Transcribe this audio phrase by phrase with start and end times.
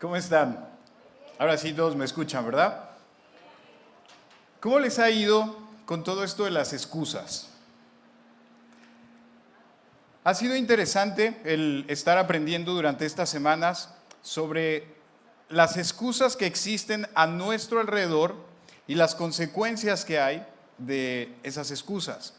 [0.00, 0.66] ¿Cómo están?
[1.38, 2.88] Ahora sí todos me escuchan, ¿verdad?
[4.58, 7.48] ¿Cómo les ha ido con todo esto de las excusas?
[10.24, 14.86] Ha sido interesante el estar aprendiendo durante estas semanas sobre
[15.50, 18.36] las excusas que existen a nuestro alrededor
[18.86, 20.46] y las consecuencias que hay
[20.78, 22.32] de esas excusas.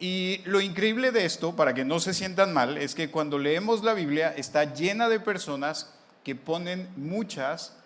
[0.00, 3.84] Y lo increíble de esto, para que no se sientan mal, es que cuando leemos
[3.84, 5.94] la Biblia está llena de personas
[6.24, 7.76] que ponen muchas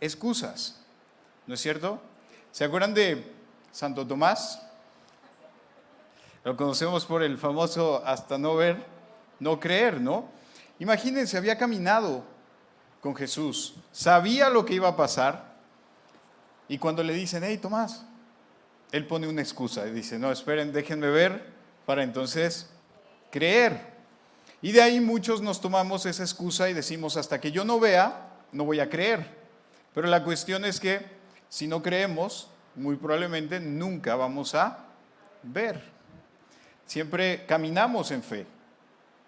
[0.00, 0.80] excusas.
[1.46, 2.00] ¿No es cierto?
[2.52, 3.32] ¿Se acuerdan de
[3.72, 4.62] Santo Tomás?
[6.44, 8.84] Lo conocemos por el famoso hasta no ver,
[9.40, 10.28] no creer, ¿no?
[10.78, 12.22] Imagínense, había caminado
[13.00, 15.56] con Jesús, sabía lo que iba a pasar,
[16.68, 18.04] y cuando le dicen, hey Tomás,
[18.92, 21.52] él pone una excusa y dice, no, esperen, déjenme ver
[21.86, 22.70] para entonces
[23.30, 23.97] creer.
[24.60, 28.30] Y de ahí muchos nos tomamos esa excusa y decimos, hasta que yo no vea,
[28.52, 29.24] no voy a creer.
[29.94, 31.00] Pero la cuestión es que
[31.48, 34.86] si no creemos, muy probablemente nunca vamos a
[35.42, 35.82] ver.
[36.86, 38.46] Siempre caminamos en fe,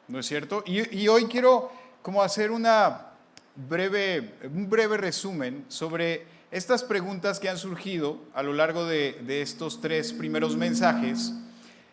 [0.08, 0.64] ¿no es cierto?
[0.66, 1.70] Y, hoy quiero
[2.02, 3.08] como hacer una
[3.54, 9.42] breve, un breve resumen sobre estas preguntas que han surgido a lo largo de, de
[9.42, 11.34] estos tres primeros mensajes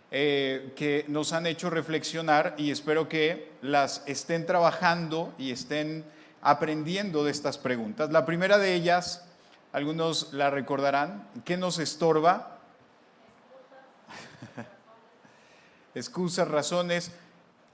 [0.09, 6.05] eh, que nos han hecho reflexionar y espero que las estén trabajando y estén
[6.41, 8.09] aprendiendo de estas preguntas.
[8.09, 9.25] La primera de ellas,
[9.73, 12.59] algunos la recordarán, ¿qué nos estorba?
[15.93, 17.11] Excusas, razones.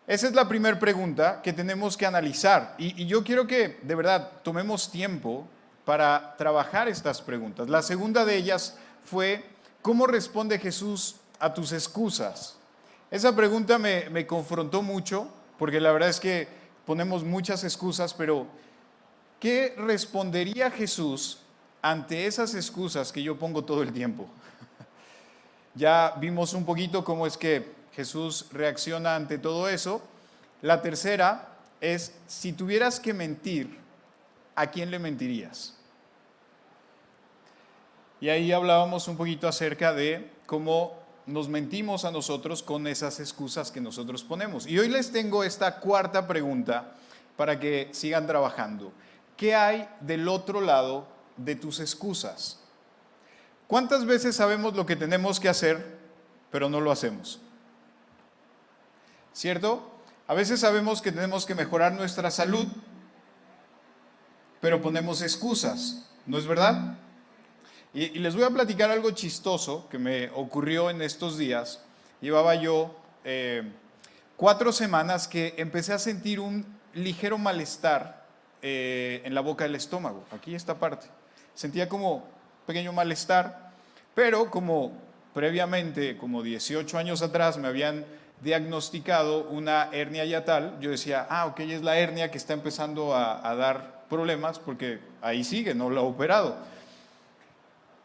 [0.07, 3.93] Esa es la primera pregunta que tenemos que analizar y, y yo quiero que de
[3.93, 5.47] verdad tomemos tiempo
[5.85, 7.69] para trabajar estas preguntas.
[7.69, 9.45] La segunda de ellas fue,
[9.83, 12.55] ¿cómo responde Jesús a tus excusas?
[13.11, 15.27] Esa pregunta me, confrontó mucho,
[15.59, 16.47] porque la verdad es que
[16.85, 18.47] ponemos muchas excusas, pero
[19.41, 21.39] ¿qué respondería Jesús
[21.81, 24.25] ante esas excusas que yo pongo todo el tiempo?
[25.75, 30.01] ya vimos un poquito cómo es que Jesús reacciona ante todo eso.
[30.62, 31.50] La tercera
[31.81, 33.78] es, si tuvieras que mentir,
[34.56, 35.75] ¿a quién le mentirías?
[38.22, 43.72] Y ahí hablábamos un poquito acerca de cómo nos mentimos a nosotros con esas excusas
[43.72, 44.67] que nosotros ponemos.
[44.67, 46.95] Y hoy les tengo esta cuarta pregunta
[47.38, 48.91] para que sigan trabajando.
[49.38, 51.07] ¿Qué hay del otro lado
[51.38, 52.59] de tus excusas?
[53.67, 55.97] ¿Cuántas veces sabemos lo que tenemos que hacer,
[56.51, 57.40] pero no lo hacemos?
[59.34, 59.90] ¿Cierto?
[60.28, 62.67] A veces sabemos que tenemos que mejorar nuestra salud,
[64.61, 66.97] pero ponemos excusas, ¿no es verdad?
[67.93, 71.79] Y, les voy a platicar algo chistoso que me ocurrió en estos días.
[72.21, 73.63] Llevaba yo eh,
[74.35, 76.65] cuatro semanas que empecé a sentir un
[76.95, 78.25] ligero malestar
[78.63, 81.05] eh, en la boca del estómago, aquí esta parte.
[81.53, 82.25] Sentía como
[82.65, 83.71] pequeño malestar,
[84.15, 84.93] pero como
[85.35, 88.05] previamente, como 18 años atrás, me habían
[88.41, 93.47] diagnosticado una hernia yatal, yo decía, ah, ok, es la hernia que está empezando a,
[93.47, 96.57] a dar problemas porque ahí sigue, no lo ha operado.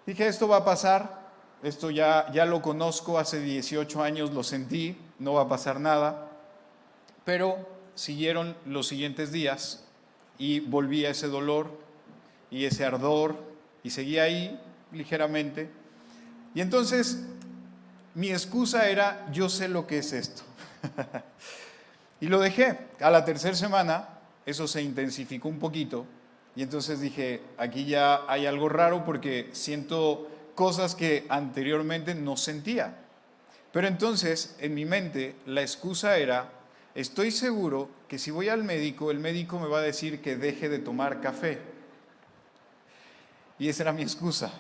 [0.08, 1.20] Dije, esto va a pasar,
[1.62, 6.30] esto ya, ya lo conozco, hace 18 años lo sentí, no va a pasar nada,
[7.26, 7.58] pero
[7.94, 9.84] siguieron los siguientes días
[10.38, 11.68] y volví a ese dolor
[12.50, 13.36] y ese ardor
[13.82, 14.58] y seguía ahí
[14.92, 15.68] ligeramente.
[16.54, 17.26] Y entonces
[18.14, 20.40] mi excusa era, yo sé lo que es esto.
[22.22, 22.78] y lo dejé.
[22.98, 24.08] A la tercera semana
[24.46, 26.06] eso se intensificó un poquito
[26.58, 32.96] y entonces dije, aquí ya hay algo raro porque siento cosas que anteriormente no sentía.
[33.70, 36.50] Pero entonces en mi mente la excusa era,
[36.96, 40.68] estoy seguro que si voy al médico, el médico me va a decir que deje
[40.68, 41.60] de tomar café.
[43.60, 44.50] Y esa era mi excusa.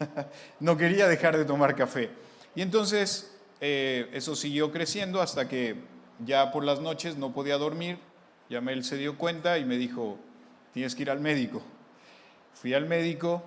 [0.60, 2.10] no quería dejar de tomar café.
[2.54, 5.76] Y entonces eh, eso siguió creciendo hasta que
[6.26, 7.96] ya por las noches no podía dormir.
[8.50, 10.18] Ya él se dio cuenta y me dijo,
[10.72, 11.62] tienes que ir al médico.
[12.54, 13.42] Fui al médico,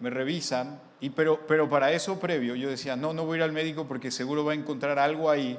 [0.00, 3.42] me revisan, y pero, pero para eso previo yo decía, no, no voy a ir
[3.42, 5.58] al médico porque seguro va a encontrar algo ahí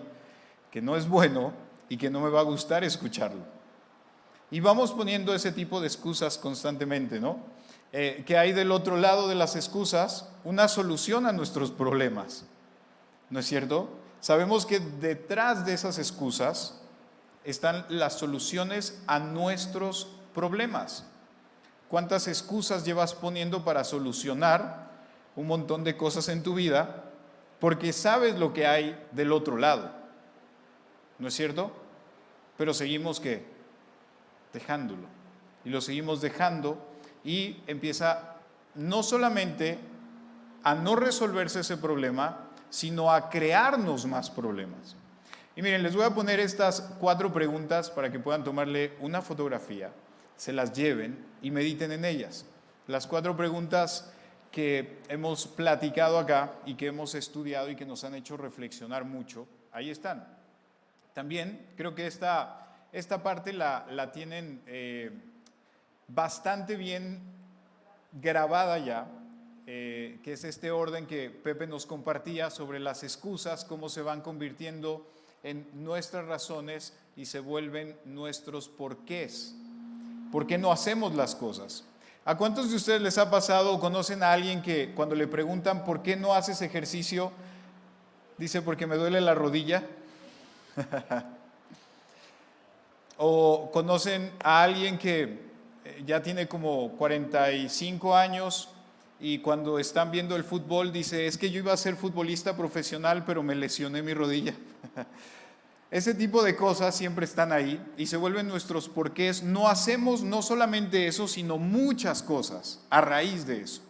[0.71, 1.53] que no es bueno
[1.89, 3.41] y que no me va a gustar escucharlo.
[4.49, 7.39] Y vamos poniendo ese tipo de excusas constantemente, ¿no?
[7.91, 12.45] Eh, que hay del otro lado de las excusas una solución a nuestros problemas,
[13.29, 13.89] ¿no es cierto?
[14.19, 16.79] Sabemos que detrás de esas excusas
[17.43, 21.05] están las soluciones a nuestros problemas?
[21.89, 24.91] ¿Cuántas excusas llevas poniendo para solucionar
[25.35, 27.03] un montón de cosas en tu vida
[27.59, 29.91] porque sabes lo que hay del otro lado?
[31.19, 31.71] ¿No es cierto?
[32.57, 33.45] Pero seguimos que
[34.51, 35.07] dejándolo.
[35.65, 36.77] Y lo seguimos dejando
[37.23, 38.35] y empieza
[38.75, 39.79] no solamente
[40.63, 42.39] a no resolverse ese problema,
[42.69, 44.95] sino a crearnos más problemas.
[45.55, 49.91] Y miren, les voy a poner estas cuatro preguntas para que puedan tomarle una fotografía,
[50.35, 52.45] se las lleven y mediten en ellas.
[52.87, 54.11] Las cuatro preguntas
[54.51, 59.47] que hemos platicado acá y que hemos estudiado y que nos han hecho reflexionar mucho,
[59.71, 60.27] ahí están.
[61.13, 65.11] También creo que esta, esta parte la, la tienen eh,
[66.07, 67.21] bastante bien
[68.11, 69.07] grabada ya,
[69.65, 74.21] eh, que es este orden que Pepe nos compartía sobre las excusas, cómo se van
[74.21, 75.07] convirtiendo
[75.41, 79.55] en nuestras razones y se vuelven nuestros porqués.
[80.33, 81.83] ¿Por qué no hacemos las cosas?
[82.25, 85.83] ¿A cuántos de ustedes les ha pasado o conocen a alguien que cuando le preguntan
[85.83, 87.31] por qué no haces ejercicio,
[88.39, 89.83] dice porque me duele la rodilla?
[93.17, 95.21] o conocen a alguien que
[95.85, 98.69] eh, ya tiene como 45 años
[99.19, 103.23] y cuando están viendo el fútbol dice, es que yo iba a ser futbolista profesional,
[103.23, 104.55] pero me lesioné mi rodilla.
[105.93, 109.43] Ese tipo de cosas siempre están ahí y se vuelven nuestros porqués.
[109.43, 113.83] No hacemos no solamente eso, sino muchas cosas a raíz de eso.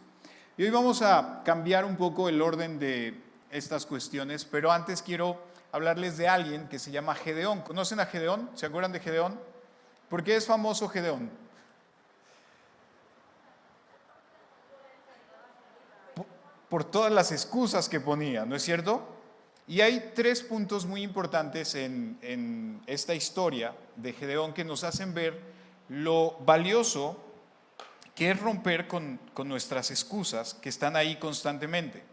[0.58, 5.42] Y hoy vamos a cambiar un poco el orden de estas cuestiones, pero antes quiero
[5.72, 7.62] hablarles de alguien que se llama Gedeón.
[7.62, 8.50] ¿Conocen a Gedeón?
[8.54, 9.40] ¿Se acuerdan de Gedeón?
[10.10, 11.32] ¿Por qué es famoso Gedeón?
[16.68, 19.13] por todas las excusas que ponía, ¿no es cierto?
[19.68, 25.40] Y hay tres puntos muy importantes en, esta historia de Gedeón que nos hacen ver
[25.88, 27.18] lo valioso
[28.14, 32.04] que es romper con, nuestras excusas que están ahí constantemente.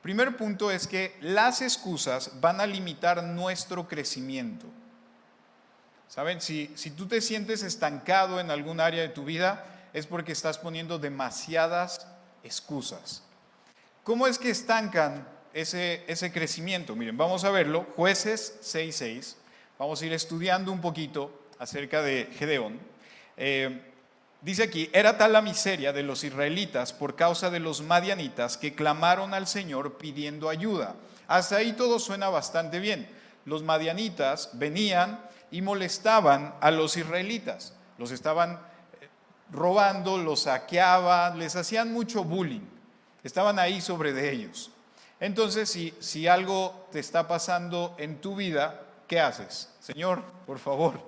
[0.00, 4.66] Primer punto es que las excusas van a limitar nuestro crecimiento.
[6.08, 6.40] ¿Saben?
[6.40, 10.58] Si, si tú te sientes estancado en algún área de tu vida, es porque estás
[10.58, 12.06] poniendo demasiadas
[12.42, 13.22] excusas.
[14.04, 16.96] ¿Cómo es que estancan ese, crecimiento?
[16.96, 17.86] Miren, vamos a verlo.
[17.96, 19.36] Jueces 6.6.
[19.78, 22.80] Vamos a ir estudiando un poquito acerca de Gedeón.
[23.36, 23.82] Eh,
[24.40, 28.74] dice aquí, era tal la miseria de los israelitas por causa de los madianitas que
[28.74, 30.94] clamaron al Señor pidiendo ayuda.
[31.28, 33.08] Hasta ahí todo suena bastante bien.
[33.44, 35.20] Los madianitas venían
[35.50, 37.74] y molestaban a los israelitas.
[37.98, 38.60] Los estaban
[39.00, 39.08] eh,
[39.50, 42.66] robando, los saqueaban, les hacían mucho bullying.
[43.22, 44.70] Estaban ahí sobre de ellos.
[45.22, 45.70] Entonces,
[46.00, 49.68] si, algo te está pasando en tu vida, ¿qué haces?
[49.78, 51.00] Señor, por favor,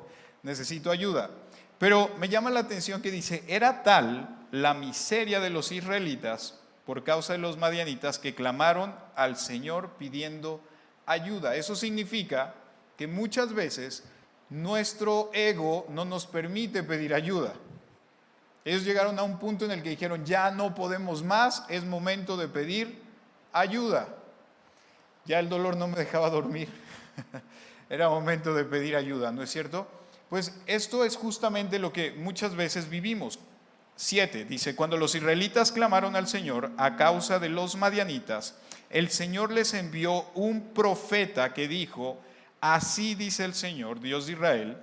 [0.44, 1.30] necesito ayuda.
[1.78, 7.02] Pero me llama la atención que dice, era tal la miseria de los israelitas por
[7.02, 10.60] causa de los madianitas que clamaron al Señor pidiendo
[11.06, 11.56] ayuda.
[11.56, 12.54] Eso significa
[12.96, 14.04] que muchas veces
[14.48, 17.52] nuestro ego no nos permite pedir ayuda.
[18.64, 22.36] Ellos llegaron a un punto en el que dijeron, ya no podemos más, es momento
[22.36, 23.03] de pedir
[23.54, 24.14] ayuda.
[25.24, 26.68] Ya el dolor no me dejaba dormir.
[27.88, 29.88] Era momento de pedir ayuda, ¿no es cierto?
[30.28, 33.38] Pues esto es justamente lo que muchas veces vivimos.
[33.96, 38.56] Siete, dice, cuando los israelitas clamaron al Señor a causa de los madianitas,
[38.90, 42.20] el Señor les envió un profeta que dijo,
[42.60, 44.78] así dice el Señor, Dios de Israel,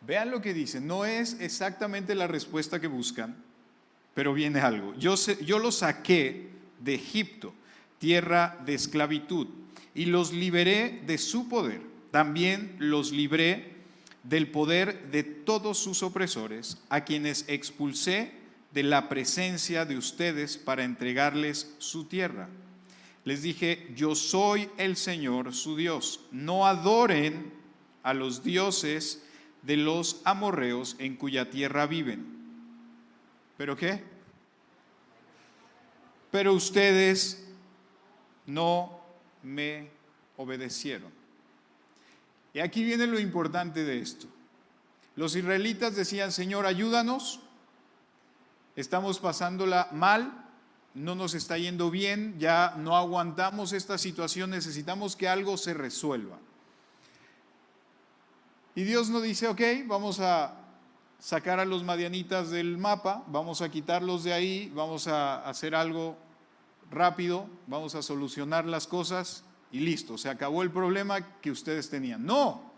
[0.00, 3.36] Vean lo que dice, no es exactamente la respuesta que buscan,
[4.14, 4.94] pero viene algo.
[4.94, 7.54] Yo, yo los saqué de Egipto,
[7.98, 9.48] tierra de esclavitud,
[9.94, 11.80] y los liberé de su poder.
[12.10, 13.72] También los libré
[14.22, 18.32] del poder de todos sus opresores, a quienes expulsé
[18.72, 22.48] de la presencia de ustedes para entregarles su tierra.
[23.24, 26.20] Les dije, yo soy el Señor su Dios.
[26.30, 27.52] No adoren
[28.02, 29.22] a los dioses
[29.62, 32.24] de los amorreos en cuya tierra viven.
[33.56, 34.02] ¿Pero qué?
[36.30, 37.44] Pero ustedes
[38.46, 39.00] no
[39.42, 39.90] me
[40.36, 41.12] obedecieron.
[42.54, 44.26] Y aquí viene lo importante de esto.
[45.16, 47.40] Los israelitas decían, Señor, ayúdanos,
[48.76, 50.46] estamos pasándola mal,
[50.94, 56.38] no nos está yendo bien, ya no aguantamos esta situación, necesitamos que algo se resuelva.
[58.74, 60.57] Y Dios nos dice, ok, vamos a
[61.18, 66.16] sacar a los madianitas del mapa, vamos a quitarlos de ahí, vamos a hacer algo
[66.90, 72.24] rápido, vamos a solucionar las cosas y listo, se acabó el problema que ustedes tenían.
[72.24, 72.72] No,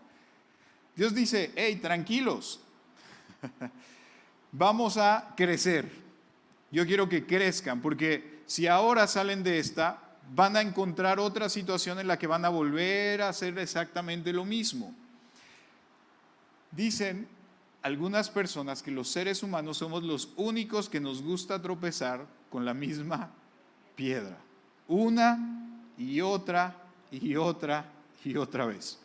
[0.95, 2.59] Dios dice, hey, tranquilos,
[4.51, 5.89] vamos a crecer.
[6.71, 9.99] Yo quiero que crezcan, porque si ahora salen de esta,
[10.33, 14.45] van a encontrar otra situación en la que van a volver a hacer exactamente lo
[14.45, 14.95] mismo.
[16.71, 17.27] Dicen
[17.81, 22.73] algunas personas que los seres humanos somos los únicos que nos gusta tropezar con la
[22.73, 23.31] misma
[23.95, 24.37] piedra.
[24.87, 26.75] Una y otra
[27.11, 27.85] y otra
[28.23, 28.99] y otra vez.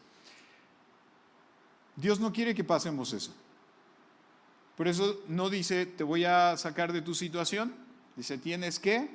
[1.96, 3.32] Dios no quiere que pasemos eso.
[4.76, 7.74] Por eso no dice, te voy a sacar de tu situación.
[8.14, 9.08] Dice, tienes que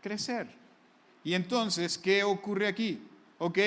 [0.00, 0.48] crecer.
[1.24, 3.02] Y entonces, ¿qué ocurre aquí?
[3.38, 3.58] Ok,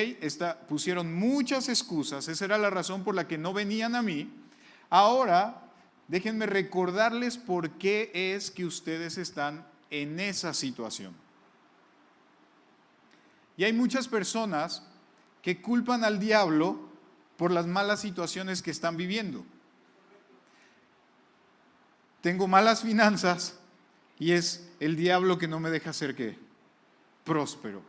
[0.70, 2.30] pusieron muchas excusas.
[2.30, 4.30] Esa era la razón por la que no venían a mí.
[4.89, 5.62] Ahora,
[6.08, 11.15] déjenme recordarles por qué es que ustedes están en esa situación.
[13.58, 14.84] Y hay muchas personas
[15.42, 16.80] que culpan al diablo
[17.38, 19.46] por las malas situaciones que están viviendo.
[22.22, 23.60] Tengo malas finanzas
[24.18, 26.38] y es el diablo que no me deja ser qué?
[27.24, 27.82] Próspero.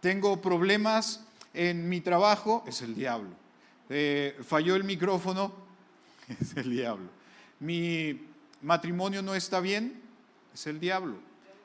[0.00, 3.30] Tengo problemas en mi trabajo, es el diablo.
[3.88, 5.52] Eh, falló el micrófono,
[6.40, 7.08] es el diablo.
[7.60, 8.28] Mi
[8.60, 10.00] matrimonio no está bien,
[10.54, 11.16] es el diablo.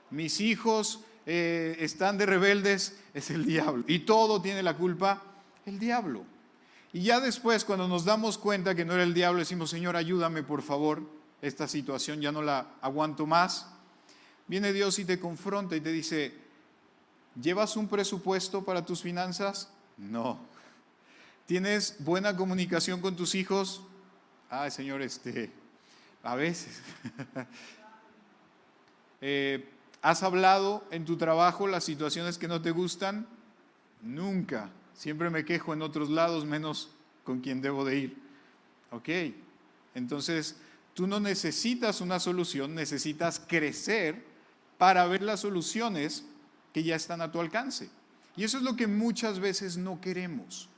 [0.09, 3.83] Mis hijos eh, están de rebeldes, es el diablo.
[3.87, 5.21] Y todo tiene la culpa,
[5.65, 6.23] el diablo.
[6.93, 10.43] Y ya después, cuando nos damos cuenta que no era el diablo, decimos, Señor, ayúdame
[10.43, 11.03] por favor,
[11.41, 13.67] esta situación ya no la aguanto más.
[14.47, 16.33] Viene Dios y te confronta y te dice,
[17.39, 19.69] ¿llevas un presupuesto para tus finanzas?
[19.97, 20.39] No.
[21.45, 23.81] ¿Tienes buena comunicación con tus hijos?
[24.49, 25.51] Ay, Señor, este,
[26.23, 26.81] a veces.
[29.21, 29.67] eh,
[30.01, 33.27] ¿Has hablado en tu trabajo las situaciones que no te gustan?
[34.01, 34.69] Nunca.
[34.93, 36.89] Siempre me quejo en otros lados menos
[37.23, 38.17] con quien debo de ir.
[38.91, 39.09] Ok.
[39.95, 40.55] Entonces,
[40.93, 44.23] tú no necesitas una solución, necesitas crecer
[44.77, 46.23] para ver las soluciones
[46.73, 47.89] que ya están a tu alcance.
[48.37, 50.69] Y eso es lo que muchas veces no queremos.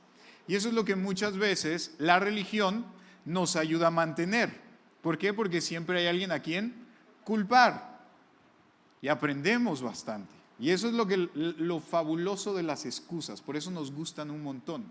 [0.48, 2.84] Y eso es lo que muchas veces la religión
[3.24, 4.60] nos ayuda a mantener.
[5.02, 5.32] ¿Por qué?
[5.32, 6.86] Porque siempre hay alguien a quien
[7.24, 8.00] culpar
[9.00, 10.34] y aprendemos bastante.
[10.58, 14.42] Y eso es lo, que, lo fabuloso de las excusas, por eso nos gustan un
[14.42, 14.84] montón.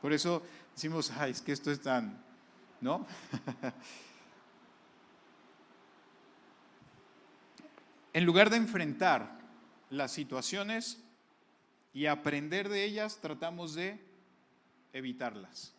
[0.00, 0.42] Por eso
[0.74, 2.18] decimos, ay, es que esto es tan,
[2.80, 3.06] ¿no?
[8.14, 9.38] en lugar de enfrentar
[9.90, 11.02] las situaciones
[11.92, 14.02] y aprender de ellas, tratamos de
[14.94, 15.73] evitarlas.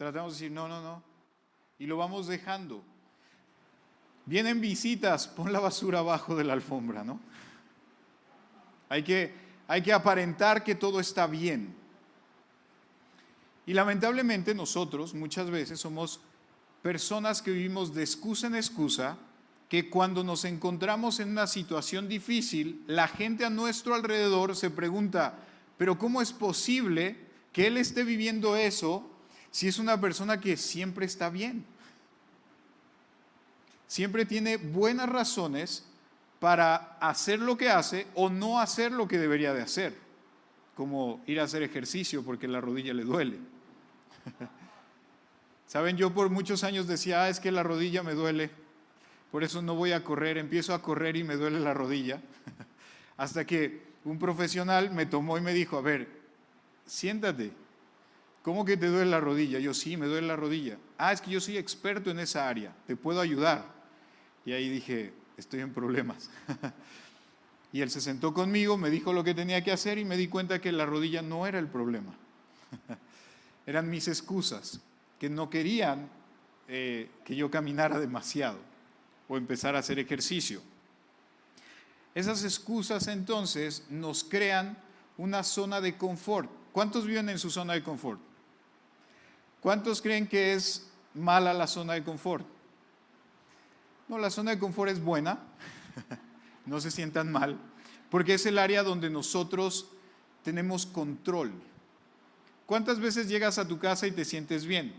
[0.00, 1.02] Tratamos de decir, no, no, no.
[1.78, 2.82] Y lo vamos dejando.
[4.24, 7.20] Vienen visitas, pon la basura abajo de la alfombra, ¿no?
[8.88, 9.34] Hay que,
[9.68, 11.74] hay que aparentar que todo está bien.
[13.66, 16.20] Y lamentablemente nosotros muchas veces somos
[16.80, 19.18] personas que vivimos de excusa en excusa,
[19.68, 25.34] que cuando nos encontramos en una situación difícil, la gente a nuestro alrededor se pregunta,
[25.76, 27.18] pero ¿cómo es posible
[27.52, 29.09] que él esté viviendo eso
[29.50, 31.64] si es una persona que siempre está bien?
[33.90, 35.84] siempre tiene buenas razones
[36.38, 39.96] para hacer lo que hace o no hacer lo que debería de hacer,
[40.76, 43.38] como ir a hacer ejercicio porque la rodilla le duele.
[45.66, 48.50] Saben, yo por muchos años decía, ah, es que la rodilla me duele,
[49.32, 52.20] por eso no voy a correr, empiezo a correr y me duele la rodilla,
[53.16, 56.06] hasta que un profesional me tomó y me dijo, a ver,
[56.86, 57.50] siéntate,
[58.42, 59.58] ¿cómo que te duele la rodilla?
[59.58, 60.78] Yo sí, me duele la rodilla.
[60.98, 63.64] Ah, es que yo soy experto en esa área, te puedo ayudar.
[64.44, 66.30] Y ahí dije, estoy en problemas.
[67.72, 70.28] y él se sentó conmigo, me dijo lo que tenía que hacer y me di
[70.28, 72.14] cuenta que la rodilla no era el problema.
[73.66, 74.80] Eran mis excusas,
[75.18, 76.08] que no querían
[76.68, 78.58] eh, que yo caminara demasiado
[79.28, 80.62] o empezar a hacer ejercicio.
[82.14, 84.76] Esas excusas entonces nos crean
[85.16, 86.50] una zona de confort.
[86.72, 88.20] ¿Cuántos viven en su zona de confort?
[89.60, 92.46] ¿Cuántos creen que es mala la zona de confort?
[94.08, 95.38] No, la zona de confort es buena,
[96.66, 97.58] no se sientan mal,
[98.10, 99.88] porque es el área donde nosotros
[100.42, 101.52] tenemos control.
[102.66, 104.94] ¿Cuántas veces llegas a tu casa y te sientes bien?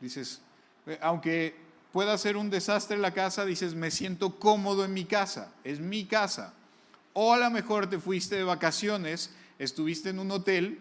[0.00, 0.40] Dices,
[0.86, 1.56] eh, aunque
[1.92, 6.04] pueda ser un desastre la casa, dices, me siento cómodo en mi casa, es mi
[6.04, 6.54] casa.
[7.14, 10.78] O a lo mejor te fuiste de vacaciones, estuviste en un hotel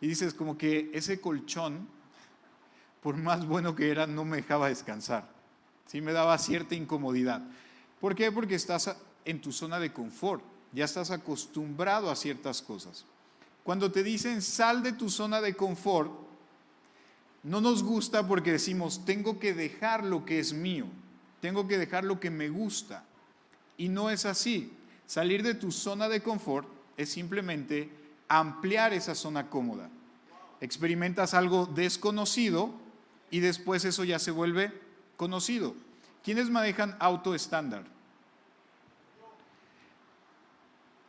[0.00, 1.88] y dices como que ese colchón,
[3.06, 5.28] por más bueno que era, no me dejaba descansar.
[5.86, 7.40] Sí me daba cierta incomodidad.
[8.00, 8.32] ¿Por qué?
[8.32, 13.04] Porque estás en tu zona de confort, ya estás acostumbrado a ciertas cosas.
[13.62, 16.10] Cuando te dicen sal de tu zona de confort,
[17.44, 20.86] no nos gusta porque decimos, tengo que dejar lo que es mío,
[21.40, 23.04] tengo que dejar lo que me gusta.
[23.78, 24.72] Y no es así.
[25.06, 27.88] Salir de tu zona de confort es simplemente
[28.26, 29.90] ampliar esa zona cómoda.
[30.60, 32.84] Experimentas algo desconocido
[33.30, 34.72] y después eso ya se vuelve
[35.16, 35.74] conocido.
[36.22, 37.84] ¿Quiénes manejan auto estándar?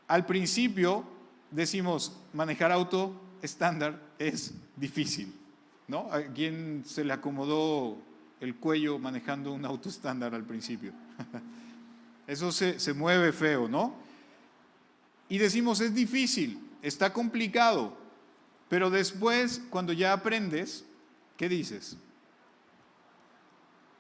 [0.08, 1.04] Al principio
[1.52, 5.34] decimos, manejar auto estándar es difícil,
[5.88, 6.12] ¿no?
[6.12, 7.98] ¿A quién se le acomodó
[8.40, 10.94] el cuello manejando un auto estándar al principio?
[12.28, 13.96] Eso se, se mueve feo, ¿no?
[15.30, 17.98] Y decimos, es difícil, está complicado,
[18.70, 20.86] pero después, cuando ya aprendes,
[21.38, 21.98] ¿qué dices?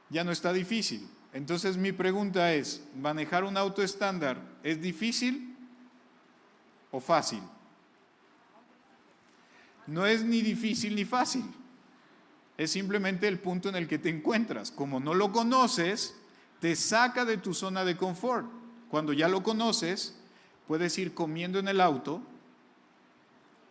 [0.10, 1.08] Ya no está difícil.
[1.34, 5.56] Entonces mi pregunta es, ¿manejar un auto estándar es difícil
[6.92, 7.42] o fácil?
[9.86, 11.46] No es ni difícil ni fácil.
[12.58, 14.72] Es simplemente el punto en el que te encuentras.
[14.72, 16.16] Como no lo conoces,
[16.60, 18.48] te saca de tu zona de confort.
[18.90, 20.18] Cuando ya lo conoces,
[20.68, 22.22] puedes ir comiendo en el auto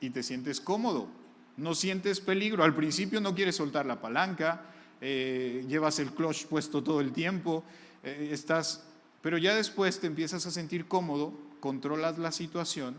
[0.00, 1.09] y te sientes cómodo,
[1.57, 2.64] no sientes peligro.
[2.64, 4.62] Al principio no quieres soltar la palanca,
[5.00, 7.65] eh, llevas el clutch puesto todo el tiempo,
[8.03, 8.85] eh, estás,
[9.23, 12.97] pero ya después te empiezas a sentir cómodo, controlas la situación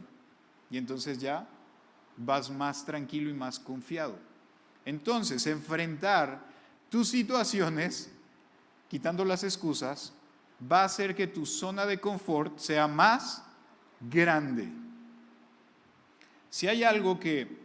[0.69, 1.47] y entonces ya
[2.17, 4.17] vas más tranquilo y más confiado.
[4.85, 6.45] Entonces, enfrentar
[6.89, 8.09] tus situaciones,
[8.87, 10.13] quitando las excusas,
[10.59, 13.43] va a hacer que tu zona de confort sea más
[13.99, 14.69] grande.
[16.49, 17.57] Si hay algo que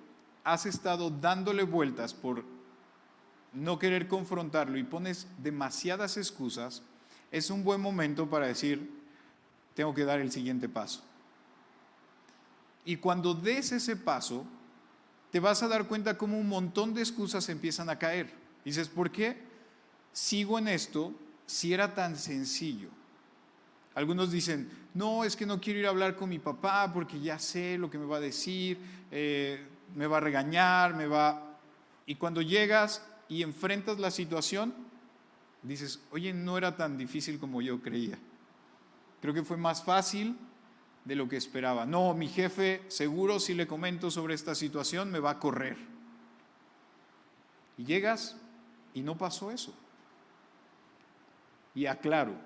[0.45, 2.45] has estado dándole vueltas por
[3.53, 6.83] no querer confrontarlo y pones demasiadas excusas,
[7.31, 8.91] es un buen momento para decir,
[9.75, 11.03] tengo que dar el siguiente paso.
[12.85, 14.45] Y cuando des ese paso,
[15.31, 18.33] te vas a dar cuenta cómo un montón de excusas empiezan a caer.
[18.65, 19.41] Dices, ¿por qué
[20.13, 21.15] sigo en esto
[21.47, 22.89] si era tan sencillo?
[23.95, 27.39] Algunos dicen, no, es que no quiero ir a hablar con mi papá porque ya
[27.39, 28.79] sé lo que me va a decir,
[29.11, 31.59] eh, me va a regañar, me va...
[32.05, 33.03] Y cuando llegas
[33.33, 34.75] y enfrentas la situación,
[35.63, 38.19] dices, oye, no era tan difícil como yo creía.
[39.23, 40.37] Creo que fue más fácil
[41.07, 41.87] de lo que esperaba.
[41.87, 45.79] No, mi jefe seguro si le comento sobre esta situación me va a correr.
[47.79, 48.37] Y llegas
[48.93, 49.75] y no pasó eso.
[51.75, 52.37] Y aclaro,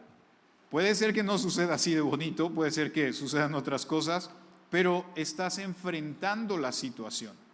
[0.71, 4.31] Puede ser que no suceda así de bonito, puede ser que sucedan otras cosas,
[4.69, 7.46] pero estás enfrentando la situación.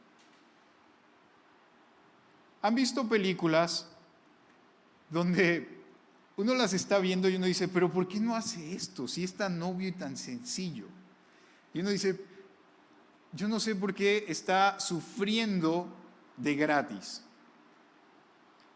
[2.62, 3.88] ¿Han visto películas
[5.10, 5.68] donde
[6.36, 9.34] uno las está viendo y uno dice, pero ¿por qué no hace esto si es
[9.34, 10.86] tan obvio y tan sencillo?
[11.74, 12.24] Y uno dice,
[13.32, 15.88] yo no sé por qué está sufriendo
[16.36, 17.22] de gratis.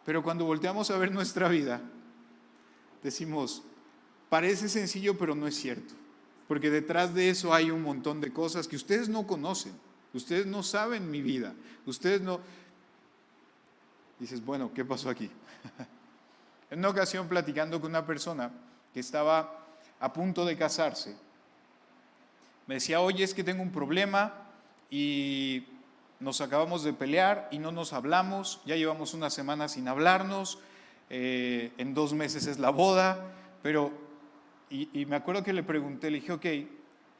[0.05, 1.81] Pero cuando volteamos a ver nuestra vida,
[3.03, 3.63] decimos,
[4.29, 5.95] Parece sencillo, pero no es cierto.
[6.49, 9.73] Porque detrás de eso hay un montón de cosas que ustedes no conocen.
[10.13, 11.55] Ustedes no saben mi vida.
[11.85, 12.41] Ustedes no...
[14.19, 15.31] Dices, bueno, ¿qué pasó aquí?
[16.71, 18.51] en una ocasión platicando con una persona
[18.93, 19.65] que estaba
[20.01, 21.17] a punto de casarse,
[22.67, 24.33] me decía, oye, es que tengo un problema
[24.91, 25.67] y
[26.19, 30.59] nos acabamos de pelear y no nos hablamos, ya llevamos una semana sin hablarnos,
[31.11, 33.93] eh, en dos meses es la boda, pero
[34.69, 36.47] y, me acuerdo que le pregunté, le dije, ok,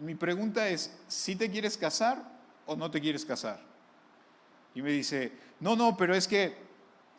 [0.01, 2.23] mi pregunta es, ¿si te quieres casar
[2.67, 3.61] o no te quieres casar?
[4.75, 6.57] Y me dice, no, no, pero es que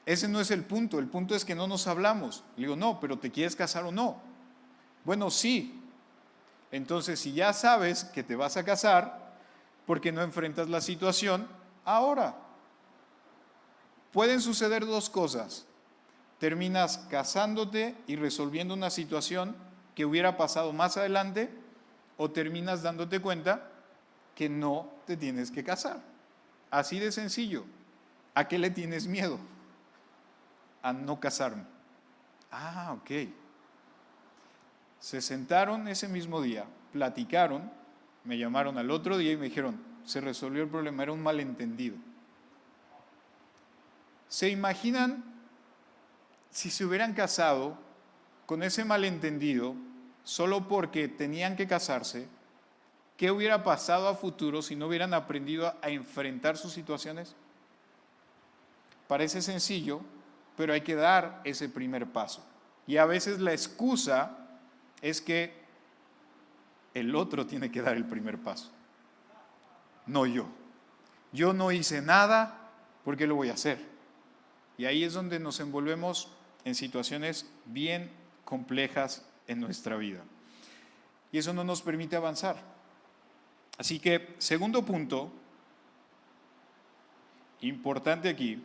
[0.08, 2.42] ese no es el punto, el punto es que no nos hablamos.
[2.56, 4.22] Le digo, no, pero ¿te quieres casar o no?
[5.04, 5.84] Bueno, sí.
[6.72, 9.36] Entonces, si ya sabes que te vas a casar,
[9.86, 11.46] ¿por qué no enfrentas la situación
[11.84, 12.38] ahora?
[14.14, 15.66] Pueden suceder dos cosas.
[16.40, 19.58] Terminas casándote y resolviendo una situación
[19.94, 21.54] que hubiera pasado más adelante
[22.16, 23.70] o terminas dándote cuenta
[24.36, 26.00] que no te tienes que casar.
[26.72, 27.66] Así de sencillo.
[28.36, 29.38] ¿A qué le tienes miedo?
[30.88, 31.64] A no casarme.
[32.50, 33.30] Ah, ok.
[35.02, 37.70] Se sentaron ese mismo día, platicaron,
[38.24, 41.98] me llamaron al otro día y me dijeron, se resolvió el problema, era un malentendido.
[44.30, 45.26] ¿Se imaginan
[46.52, 47.78] si se hubieran casado
[48.46, 49.76] con ese malentendido
[50.24, 52.30] solo porque tenían que casarse,
[53.18, 57.36] ¿qué hubiera pasado a futuro si no hubieran aprendido a enfrentar sus situaciones?
[59.10, 60.00] Parece sencillo,
[60.58, 62.44] pero hay que dar ese primer paso.
[62.88, 64.38] Y a veces la excusa
[65.02, 65.54] es que
[66.94, 68.72] el otro tiene que dar el primer paso,
[70.08, 70.48] no yo.
[71.32, 72.72] Yo no hice nada,
[73.06, 73.78] ¿por qué lo voy a hacer?
[74.78, 76.30] Y ahí es donde nos envolvemos
[76.66, 78.10] en situaciones bien
[78.44, 80.24] complejas en nuestra vida.
[81.32, 82.58] Y eso no nos permite avanzar.
[83.78, 85.32] Así que, segundo punto,
[87.62, 88.64] importante aquí,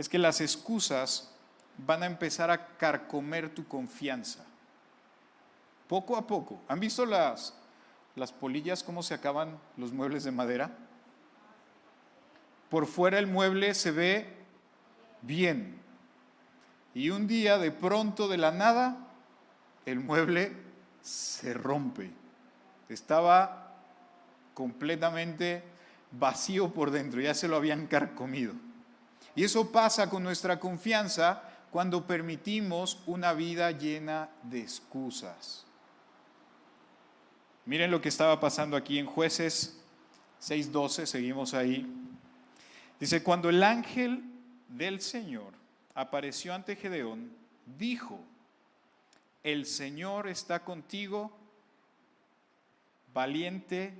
[0.00, 1.30] es que las excusas
[1.76, 4.46] van a empezar a carcomer tu confianza.
[5.86, 6.58] Poco a poco.
[6.68, 7.54] ¿Han visto las,
[8.16, 10.70] las polillas cómo se acaban los muebles de madera?
[12.70, 14.26] Por fuera el mueble se ve
[15.20, 15.78] bien.
[16.94, 18.96] Y un día de pronto de la nada
[19.84, 20.56] el mueble
[21.02, 22.10] se rompe.
[22.88, 23.74] Estaba
[24.54, 25.62] completamente
[26.10, 28.54] vacío por dentro, ya se lo habían carcomido.
[29.40, 35.64] Y eso pasa con nuestra confianza cuando permitimos una vida llena de excusas.
[37.64, 39.80] Miren lo que estaba pasando aquí en jueces
[40.42, 41.90] 6.12, seguimos ahí.
[42.98, 44.22] Dice, cuando el ángel
[44.68, 45.54] del Señor
[45.94, 47.32] apareció ante Gedeón,
[47.78, 48.20] dijo,
[49.42, 51.34] el Señor está contigo,
[53.14, 53.94] valiente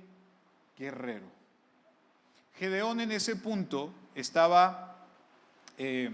[0.77, 1.25] guerrero.
[2.59, 4.90] Gedeón en ese punto estaba
[5.83, 6.11] eh,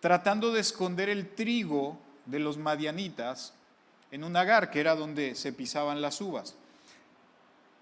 [0.00, 3.54] tratando de esconder el trigo de los madianitas
[4.10, 6.54] en un agar, que era donde se pisaban las uvas.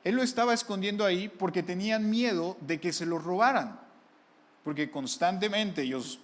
[0.05, 3.81] Él lo estaba escondiendo ahí porque tenían miedo de que se lo robaran,
[4.63, 6.21] porque constantemente ellos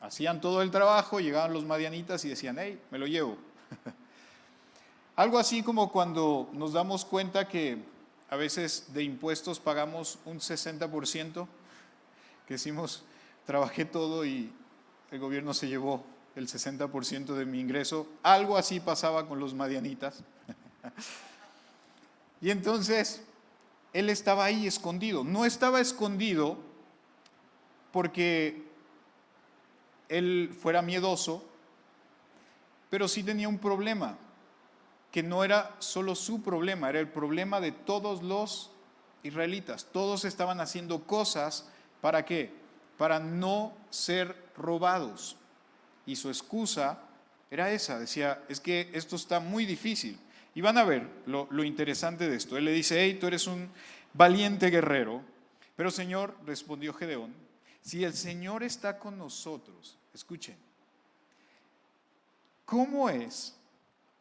[0.00, 3.38] hacían todo el trabajo, llegaban los madianitas y decían, hey, me lo llevo.
[5.14, 7.78] Algo así como cuando nos damos cuenta que
[8.28, 11.46] a veces de impuestos pagamos un 60%,
[12.48, 13.04] que decimos,
[13.46, 14.52] trabajé todo y
[15.10, 16.04] el gobierno se llevó
[16.34, 18.06] el 60% de mi ingreso.
[18.22, 20.24] Algo así pasaba con los madianitas.
[22.40, 23.22] y entonces
[23.92, 25.24] él estaba ahí escondido.
[25.24, 26.58] No estaba escondido
[27.92, 28.64] porque
[30.08, 31.44] él fuera miedoso,
[32.90, 34.18] pero sí tenía un problema,
[35.10, 38.72] que no era solo su problema, era el problema de todos los
[39.22, 39.86] israelitas.
[39.92, 41.68] Todos estaban haciendo cosas
[42.00, 42.63] para qué?
[42.96, 45.36] Para no ser robados.
[46.06, 47.00] Y su excusa
[47.50, 50.18] era esa, decía, es que esto está muy difícil.
[50.54, 52.56] Y van a ver lo, interesante de esto.
[52.56, 53.68] Él le dice, hey, tú eres un
[54.12, 55.22] valiente guerrero.
[55.76, 57.34] Pero Señor, respondió Gedeón,
[57.80, 60.56] si el Señor está con nosotros, escuchen,
[62.64, 63.56] ¿cómo es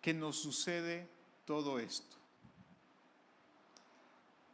[0.01, 1.07] que nos sucede
[1.45, 2.17] todo esto?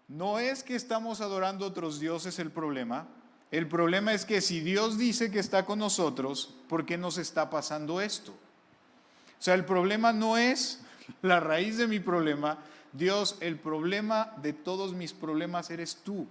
[0.10, 3.08] No es que estamos adorando a otros dioses el problema,
[3.52, 7.50] el problema es que si Dios dice que está con nosotros, ¿por qué nos está
[7.50, 8.32] pasando esto?
[8.32, 10.82] O sea, el problema no es
[11.22, 12.60] la raíz de mi problema.
[12.94, 16.28] Dios, el problema de todos mis problemas eres tú,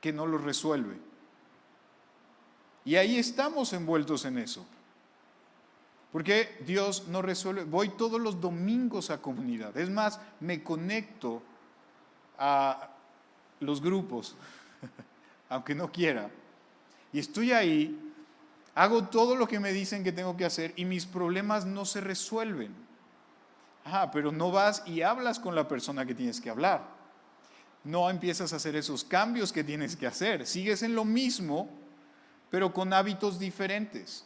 [0.00, 0.96] que no lo resuelve.
[2.84, 4.66] Y ahí estamos envueltos en eso.
[6.12, 7.64] Porque Dios no resuelve.
[7.64, 9.76] Voy todos los domingos a comunidad.
[9.76, 11.42] Es más, me conecto
[12.38, 12.90] a
[13.60, 14.36] los grupos,
[15.48, 16.30] aunque no quiera
[17.12, 18.12] y estoy ahí,
[18.74, 22.00] hago todo lo que me dicen que tengo que hacer y mis problemas no se
[22.00, 22.74] resuelven.
[23.84, 26.88] Ah, pero no vas y hablas con la persona que tienes que hablar.
[27.84, 30.46] No empiezas a hacer esos cambios que tienes que hacer.
[30.46, 31.68] Sigues en lo mismo,
[32.48, 34.24] pero con hábitos diferentes.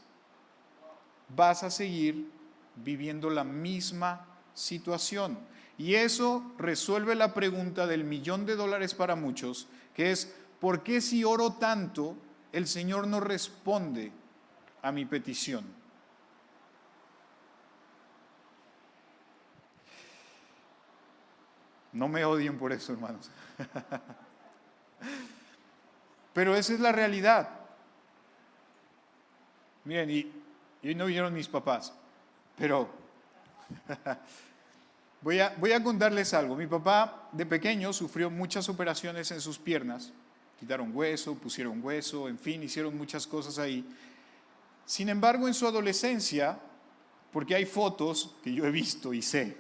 [1.35, 2.31] Vas a seguir
[2.77, 5.39] viviendo la misma situación.
[5.79, 11.01] Y eso resuelve la pregunta del millón de dólares para muchos, que es, ¿por qué
[11.01, 12.17] si oro tanto
[12.57, 14.11] el Señor no responde
[14.81, 15.63] a mi petición.
[21.93, 23.31] No me odien por eso, hermanos.
[26.33, 27.51] Pero esa es la realidad.
[29.85, 30.33] Miren, y,
[30.83, 31.93] y no vieron mis papás,
[32.57, 32.89] pero
[35.21, 36.57] voy, a, voy a contarles algo.
[36.57, 40.13] Mi papá de pequeño sufrió muchas operaciones en sus piernas
[40.59, 43.85] quitaron hueso, pusieron hueso, en fin, hicieron muchas cosas ahí.
[44.85, 46.59] Sin embargo, en su adolescencia,
[47.33, 49.57] porque hay fotos que yo he visto y sé,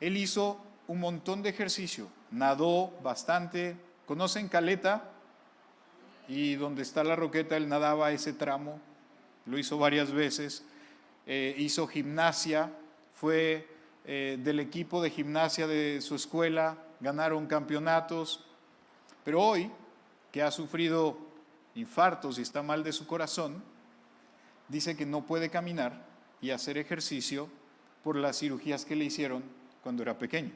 [0.00, 5.10] él hizo un montón de ejercicio, nadó bastante, ¿conocen Caleta?
[6.28, 8.80] Y donde está la roqueta, él nadaba ese tramo,
[9.46, 10.64] lo hizo varias veces,
[11.26, 12.72] eh, hizo gimnasia,
[13.14, 13.68] fue
[14.04, 18.44] eh, del equipo de gimnasia de su escuela, ganaron campeonatos,
[19.24, 19.70] pero hoy
[20.32, 21.18] que ha sufrido
[21.74, 23.62] infartos y está mal de su corazón,
[24.68, 26.06] dice que no puede caminar
[26.40, 27.48] y hacer ejercicio
[28.02, 29.42] por las cirugías que le hicieron
[29.82, 30.52] cuando era pequeño.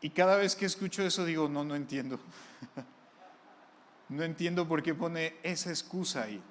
[0.00, 2.20] Y cada vez que escucho eso digo, no, no entiendo.
[4.08, 6.42] no entiendo por qué pone esa excusa ahí.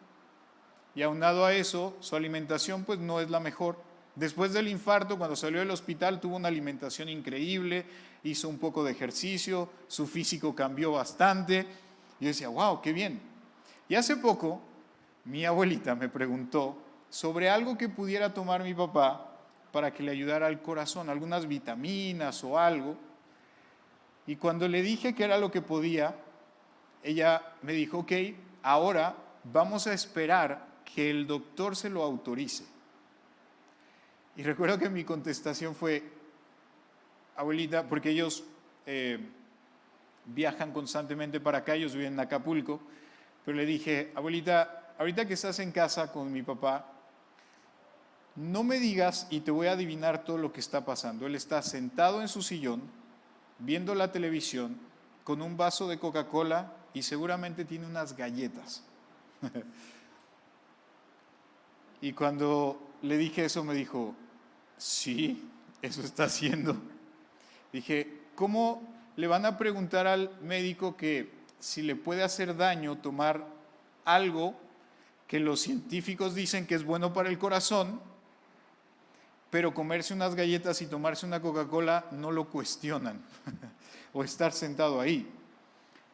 [0.96, 3.78] Y aunado a eso, su alimentación pues no es la mejor.
[4.16, 7.86] Después del infarto, cuando salió del hospital, tuvo una alimentación increíble,
[8.24, 11.66] hizo un poco de ejercicio, su físico cambió bastante.
[12.22, 13.20] Yo decía, wow, qué bien.
[13.90, 14.62] Y hace poco,
[15.26, 16.78] mi abuelita me preguntó
[17.10, 19.32] sobre algo que pudiera tomar mi papá
[19.74, 22.96] para que le ayudara al corazón, algunas vitaminas o algo.
[24.28, 26.16] Y cuando le dije que era lo que podía,
[27.04, 28.12] ella me dijo, ok,
[28.64, 32.75] ahora vamos a esperar que el doctor se lo autorice.
[34.36, 36.04] Y recuerdo que mi contestación fue,
[37.36, 38.44] abuelita, porque ellos
[38.86, 39.20] eh,
[40.26, 42.82] viajan constantemente para acá, ellos viven en Acapulco,
[43.46, 46.92] pero le dije, abuelita, ahorita que estás en casa con mi papá,
[48.36, 51.26] no me digas y te voy a adivinar todo lo que está pasando.
[51.26, 52.82] Él está sentado en su sillón,
[53.60, 54.78] viendo la televisión,
[55.24, 58.84] con un vaso de Coca-Cola y seguramente tiene unas galletas.
[62.02, 64.16] y cuando le dije eso me dijo,
[64.78, 65.44] sí,
[65.82, 66.78] eso está haciendo.
[67.72, 68.82] Dije, ¿cómo
[69.16, 73.46] le van a preguntar al médico que si le puede hacer daño tomar
[74.04, 74.56] algo
[75.28, 78.00] que los científicos dicen que es bueno para el corazón,
[79.50, 83.22] pero comerse unas galletas y tomarse una Coca-Cola no lo cuestionan,
[84.14, 85.28] o estar sentado ahí.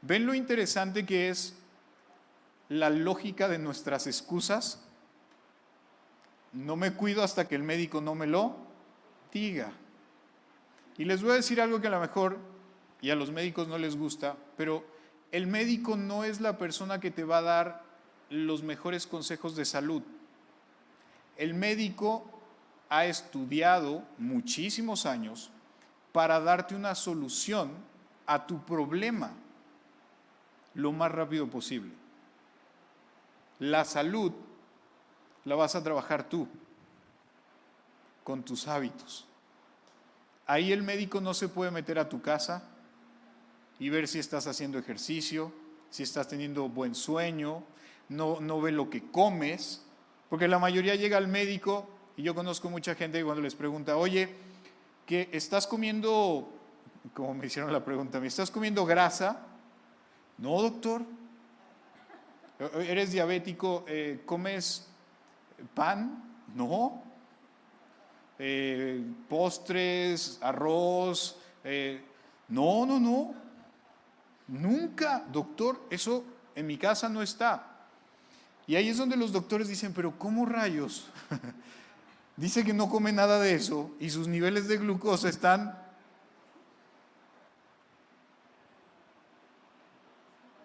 [0.02, 1.56] ¿Ven lo interesante que es
[2.70, 4.80] la lógica de nuestras excusas?
[6.54, 8.56] No me cuido hasta que el médico no me lo
[9.32, 9.72] diga.
[10.98, 12.38] Y les voy a decir algo que a lo mejor
[13.02, 14.86] y a los médicos no les gusta, pero
[15.32, 17.84] el médico no es la persona que te va a dar
[18.30, 20.04] los mejores consejos de salud.
[21.38, 22.42] El médico
[22.90, 25.50] ha estudiado muchísimos años
[26.12, 27.72] para darte una solución
[28.26, 29.32] a tu problema
[30.74, 31.92] lo más rápido posible.
[33.60, 34.34] La salud
[35.46, 36.48] la vas a trabajar tú
[38.24, 39.26] con tus hábitos.
[40.46, 42.64] Ahí el médico no se puede meter a tu casa
[43.80, 45.52] y ver si estás haciendo ejercicio,
[45.90, 47.64] si estás teniendo buen sueño,
[48.10, 49.82] no, no ve lo que comes,
[50.30, 53.98] porque la mayoría llega al médico y yo conozco mucha gente que cuando les pregunta,
[53.98, 54.36] oye,
[55.06, 56.50] ¿qué estás comiendo,
[57.14, 59.48] como me hicieron la pregunta, ¿me estás comiendo grasa?
[60.38, 61.04] No, doctor.
[62.76, 63.86] ¿Eres diabético?
[63.88, 64.91] Eh, ¿Comes
[65.74, 66.24] pan?
[66.56, 67.04] No.
[68.40, 71.38] Eh, postres, arroz.
[71.64, 72.04] Eh,
[72.50, 73.34] no, no, no.
[74.48, 76.24] Nunca, doctor, eso
[76.56, 77.68] en mi casa no está.
[78.68, 81.08] Y ahí es donde los doctores dicen, pero ¿cómo rayos?
[82.38, 85.78] Dice que no come nada de eso y sus niveles de glucosa están...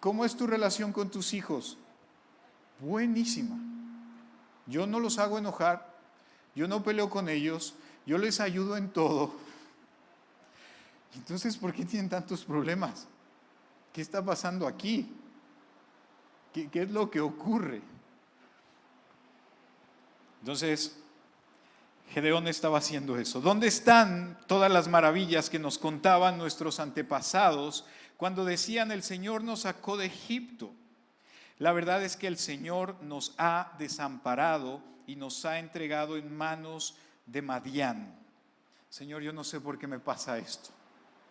[0.00, 1.78] ¿Cómo es tu relación con tus hijos?
[2.78, 3.58] Buenísima.
[4.66, 5.94] Yo no los hago enojar,
[6.54, 7.74] yo no peleo con ellos,
[8.04, 9.32] yo les ayudo en todo.
[11.14, 13.06] Entonces, ¿por qué tienen tantos problemas?
[13.92, 15.10] ¿Qué está pasando aquí?
[16.52, 17.82] ¿Qué, es lo que ocurre?
[20.40, 20.96] Entonces,
[22.10, 23.40] Gedeón estaba haciendo eso.
[23.40, 27.84] ¿Dónde están todas las maravillas que nos contaban nuestros antepasados
[28.16, 30.72] cuando decían el Señor nos sacó de Egipto?
[31.58, 36.96] La verdad es que el Señor nos ha desamparado y nos ha entregado en manos
[37.24, 38.14] de Madián.
[38.88, 40.70] Señor, yo no sé por qué me pasa esto.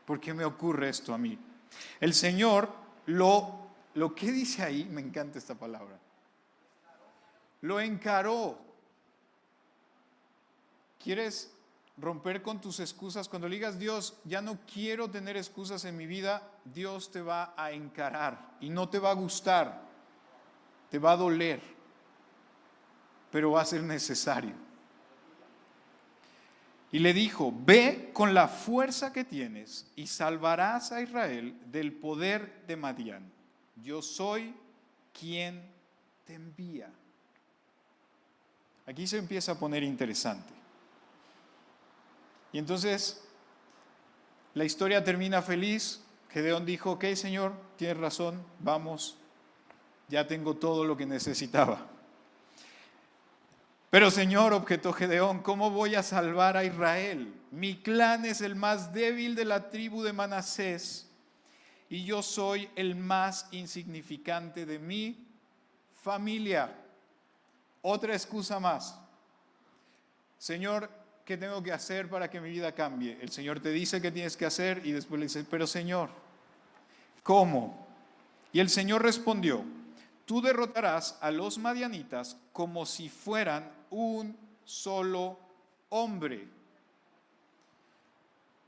[0.06, 1.38] ¿Por qué me ocurre esto a mí?
[2.00, 2.70] El Señor
[3.08, 6.00] lo, lo que dice ahí, me encanta esta palabra,
[7.62, 8.60] lo encaró.
[11.04, 11.52] ¿Quieres
[11.98, 13.30] romper con tus excusas?
[13.30, 17.54] Cuando le digas, Dios, ya no quiero tener excusas en mi vida, Dios te va
[17.56, 19.85] a encarar y no te va a gustar,
[20.90, 21.62] te va a doler,
[23.32, 24.54] pero va a ser necesario.
[26.92, 32.64] Y le dijo, ve con la fuerza que tienes y salvarás a Israel del poder
[32.68, 33.30] de Madián.
[33.84, 34.56] Yo soy
[35.20, 35.70] quien
[36.26, 36.90] te envía.
[38.86, 40.54] Aquí se empieza a poner interesante.
[42.54, 43.22] Y entonces
[44.54, 46.02] la historia termina feliz.
[46.30, 49.18] Gedeón dijo, ok Señor, tienes razón, vamos,
[50.08, 51.88] ya tengo todo lo que necesitaba.
[53.90, 57.34] Pero Señor, objetó Gedeón, ¿cómo voy a salvar a Israel?
[57.52, 61.10] Mi clan es el más débil de la tribu de Manasés
[61.90, 65.26] y yo soy el más insignificante de mi
[66.04, 66.76] familia.
[67.82, 69.00] Otra excusa más.
[70.38, 70.90] Señor,
[71.24, 73.18] ¿qué tengo que hacer para que mi vida cambie?
[73.22, 76.10] El Señor te dice qué tienes que hacer y después le dice, pero Señor,
[77.24, 77.88] ¿cómo?
[78.52, 79.64] Y el Señor respondió,
[80.26, 85.40] tú derrotarás a los madianitas como si fueran un solo
[85.90, 86.48] hombre.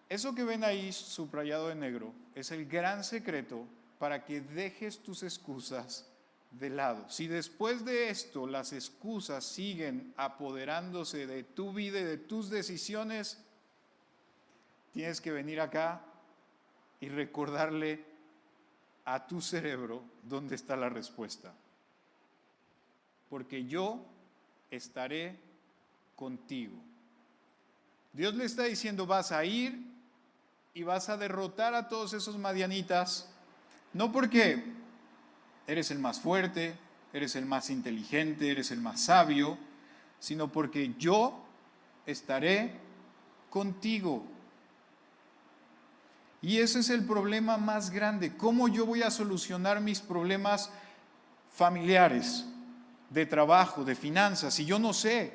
[0.10, 3.65] Eso que ven ahí subrayado de negro es el gran secreto
[4.00, 6.08] para que dejes tus excusas
[6.52, 7.10] de lado.
[7.10, 13.43] Si después de esto las excusas siguen apoderándose de tu vida y de tus decisiones,
[14.93, 16.02] tienes que venir acá
[17.02, 18.06] y recordarle
[19.08, 21.54] a tu cerebro dónde está la respuesta.
[23.30, 24.06] Porque yo
[24.70, 25.39] estaré
[26.15, 26.76] contigo.
[28.12, 29.82] Dios le está diciendo, vas a ir
[30.74, 33.30] y vas a derrotar a todos esos madianitas,
[33.93, 34.62] no porque
[35.67, 36.76] eres el más fuerte,
[37.13, 39.58] eres el más inteligente, eres el más sabio,
[40.20, 41.46] sino porque yo
[42.06, 42.74] estaré
[43.50, 44.26] contigo.
[46.41, 48.36] Y ese es el problema más grande.
[48.36, 50.71] ¿Cómo yo voy a solucionar mis problemas
[51.52, 52.45] familiares,
[53.10, 55.34] de trabajo, de finanzas, si yo no sé?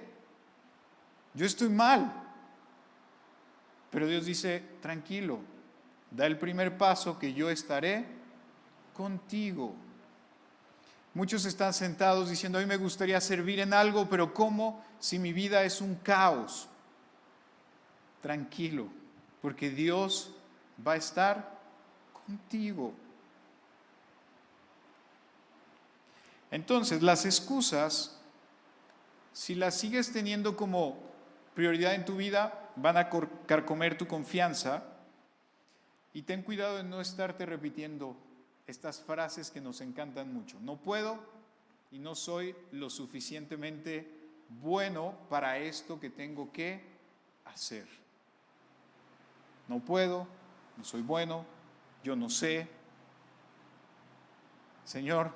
[1.34, 2.12] Yo estoy mal.
[3.90, 5.40] Pero Dios dice, tranquilo,
[6.10, 8.06] da el primer paso que yo estaré
[8.94, 9.74] contigo.
[11.14, 15.62] Muchos están sentados diciendo, hoy me gustaría servir en algo, pero ¿cómo si mi vida
[15.64, 16.68] es un caos?
[18.22, 18.86] Tranquilo,
[19.42, 20.32] porque Dios
[20.86, 21.58] va a estar
[22.26, 22.92] contigo.
[26.50, 28.20] Entonces, las excusas,
[29.32, 30.98] si las sigues teniendo como
[31.54, 33.08] prioridad en tu vida, van a
[33.46, 34.84] carcomer tu confianza.
[36.12, 38.16] Y ten cuidado de no estarte repitiendo
[38.66, 40.58] estas frases que nos encantan mucho.
[40.60, 41.18] No puedo
[41.90, 44.06] y no soy lo suficientemente
[44.60, 46.82] bueno para esto que tengo que
[47.44, 47.86] hacer.
[49.68, 50.26] No puedo,
[50.76, 51.44] no soy bueno,
[52.02, 52.68] yo no sé.
[54.84, 55.32] Señor,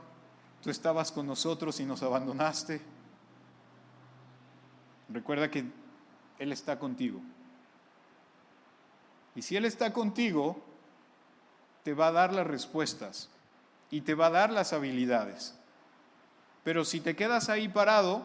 [0.63, 2.81] tú estabas con nosotros y nos abandonaste.
[5.09, 5.65] Recuerda que
[6.39, 7.21] Él está contigo.
[9.35, 10.63] Y si Él está contigo,
[11.85, 13.29] te va a dar las respuestas
[13.91, 15.55] y te va a dar las habilidades.
[16.65, 18.25] Pero si te quedas ahí parado,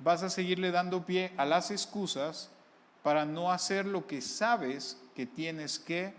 [0.00, 2.50] vas a seguirle dando pie a las excusas
[3.02, 6.14] para no hacer lo que sabes que tienes que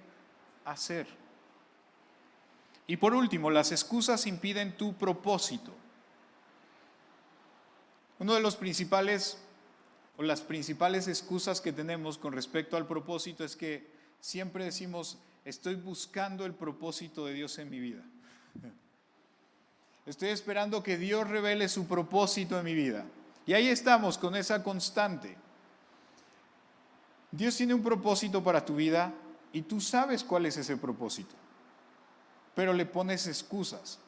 [0.66, 1.08] hacer.
[2.88, 5.72] Y por último, las excusas impiden tu propósito.
[8.18, 9.38] Uno de los principales
[10.18, 13.88] o las principales excusas que tenemos con respecto al propósito es que
[14.20, 18.04] siempre decimos, estoy buscando el propósito de Dios en mi vida.
[20.06, 23.06] Estoy esperando que Dios revele su propósito en mi vida.
[23.46, 25.38] Y ahí estamos con esa constante.
[27.32, 29.14] Dios tiene un propósito para tu vida
[29.54, 31.36] y tú sabes cuál es ese propósito.
[32.56, 34.00] Pero le pones excusas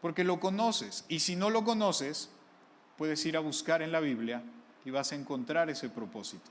[0.00, 1.04] porque lo conoces.
[1.08, 2.30] Y si no lo conoces,
[2.96, 4.42] puedes ir a buscar en la Biblia
[4.84, 6.50] y vas a encontrar ese propósito.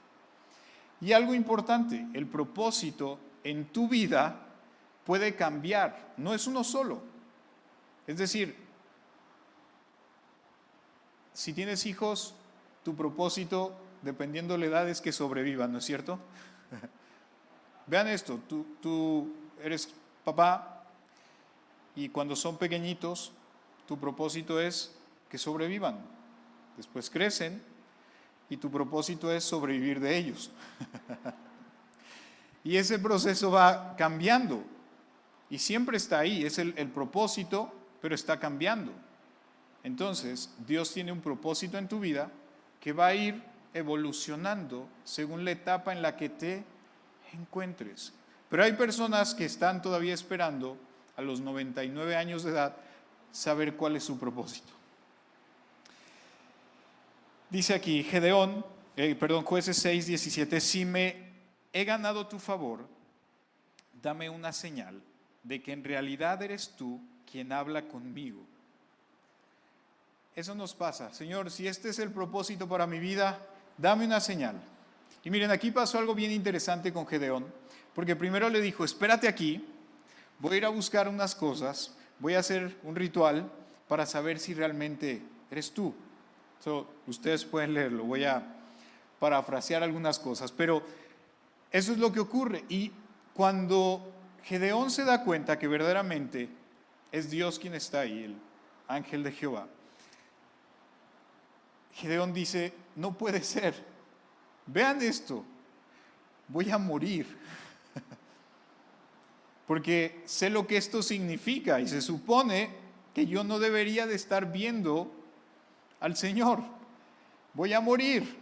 [1.01, 4.47] Y algo importante, el propósito en tu vida
[5.05, 7.01] puede cambiar, no es uno solo.
[8.05, 8.55] Es decir,
[11.33, 12.35] si tienes hijos,
[12.83, 16.19] tu propósito dependiendo de la edad es que sobrevivan, ¿no es cierto?
[17.87, 19.33] Vean esto, tú, tú
[19.63, 20.83] eres papá
[21.95, 23.31] y cuando son pequeñitos,
[23.87, 24.95] tu propósito es
[25.29, 25.99] que sobrevivan.
[26.77, 27.61] Después crecen
[28.49, 30.51] y tu propósito es sobrevivir de ellos.
[32.63, 34.63] y ese proceso va cambiando
[35.49, 38.91] y siempre está ahí, es el, el propósito, pero está cambiando.
[39.83, 42.31] Entonces, Dios tiene un propósito en tu vida
[42.79, 43.41] que va a ir
[43.73, 46.63] evolucionando según la etapa en la que te
[47.33, 48.13] encuentres.
[48.49, 50.77] Pero hay personas que están todavía esperando
[51.15, 52.75] a los 99 años de edad
[53.31, 54.71] saber cuál es su propósito.
[57.49, 61.29] Dice aquí Gedeón, eh, perdón, jueces 6, 17, si me
[61.73, 62.87] he ganado tu favor,
[64.01, 65.01] dame una señal
[65.43, 68.41] de que en realidad eres tú quien habla conmigo.
[70.35, 71.13] Eso nos pasa.
[71.13, 73.45] Señor, si este es el propósito para mi vida,
[73.79, 74.55] dame una señal.
[75.23, 77.45] Y miren, aquí pasó algo bien interesante con Gedeón,
[77.95, 79.65] porque primero le dijo, espérate aquí,
[80.39, 83.49] voy a ir a buscar unas cosas, voy a hacer un ritual
[83.87, 85.93] para saber si realmente eres tú.
[87.07, 88.43] ustedes pueden leerlo, voy a
[89.19, 90.83] parafrasear algunas cosas, pero
[91.71, 92.63] eso es lo que ocurre.
[92.69, 92.91] Y
[93.33, 96.49] cuando Gedeón se da cuenta que verdaderamente
[97.11, 98.35] es Dios quien está ahí, el
[98.87, 99.67] ángel de Jehová,
[101.93, 103.73] Gedeón dice, no puede ser.
[104.65, 105.43] Vean esto,
[106.47, 107.37] voy a morir.
[109.67, 112.69] Porque sé lo que esto significa y se supone
[113.13, 115.11] que yo no debería de estar viendo
[115.99, 116.61] al Señor.
[117.53, 118.39] Voy a morir.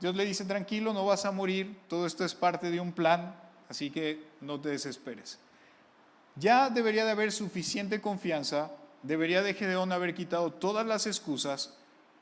[0.00, 3.34] Dios le dice, tranquilo, no vas a morir, todo esto es parte de un plan,
[3.68, 5.38] así que no te desesperes.
[6.34, 8.70] ya debería de haber suficiente confianza,
[9.06, 11.74] debería de Gedeón haber quitado todas las excusas,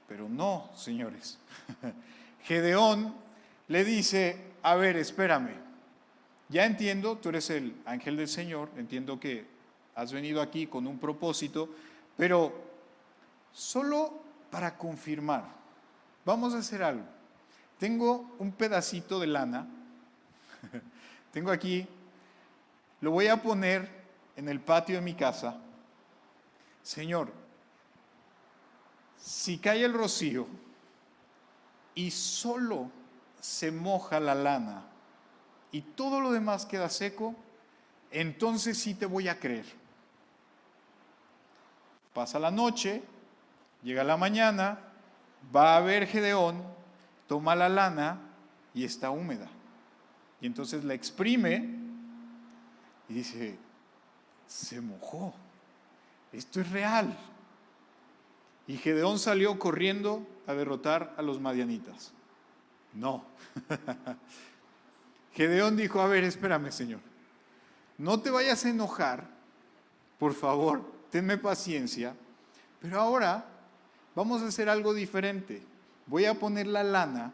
[0.07, 1.39] pero no, señores.
[2.45, 3.14] Gedeón
[3.68, 5.55] le dice, a ver, espérame,
[6.49, 9.47] ya entiendo, tú eres el ángel del Señor, entiendo que
[9.95, 11.70] has venido aquí con un propósito,
[12.16, 12.53] pero
[13.53, 14.20] solo
[14.51, 15.45] para confirmar,
[16.24, 17.05] vamos a hacer algo.
[17.78, 19.66] Tengo un pedacito de lana,
[21.32, 21.87] tengo aquí,
[23.01, 23.89] lo voy a poner
[24.37, 25.61] en el patio de mi casa.
[26.85, 27.32] Señor,
[29.16, 30.47] si cae el rocío
[31.95, 32.91] y solo
[33.41, 34.85] se moja la lana
[35.72, 37.35] y todo lo demás queda seco,
[38.11, 39.64] entonces sí te voy a creer.
[42.12, 43.03] Pasa la noche,
[43.82, 44.78] llega la mañana,
[45.57, 46.62] va a ver Gedeón,
[47.26, 48.20] toma la lana
[48.74, 49.49] y está húmeda.
[50.39, 51.66] Y entonces la exprime
[53.09, 53.59] y dice,
[54.47, 55.35] se mojó,
[56.35, 57.16] esto es real.
[58.66, 62.12] Y Gedeón salió corriendo a derrotar a los madianitas.
[62.93, 63.24] No.
[65.32, 67.01] Gedeón dijo, a ver, espérame, Señor,
[67.99, 69.28] no te vayas a enojar,
[70.18, 72.14] por favor, tenme paciencia,
[72.80, 73.45] pero ahora
[74.14, 75.62] vamos a hacer algo diferente.
[76.07, 77.32] Voy a poner la lana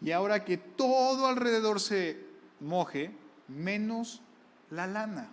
[0.00, 2.24] y ahora que todo alrededor se
[2.60, 3.10] moje,
[3.48, 4.22] menos
[4.70, 5.28] la lana.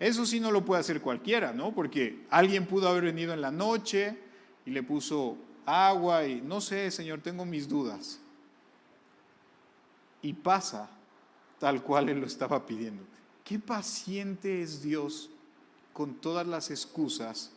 [0.00, 1.74] Eso sí no lo puede hacer cualquiera, ¿no?
[1.74, 4.16] Porque alguien pudo haber venido en la noche
[4.64, 5.36] y le puso
[5.66, 8.18] agua y no sé, Señor, tengo mis dudas.
[10.22, 10.88] Y pasa
[11.58, 13.04] tal cual Él lo estaba pidiendo.
[13.44, 15.28] Qué paciente es Dios
[15.92, 17.52] con todas las excusas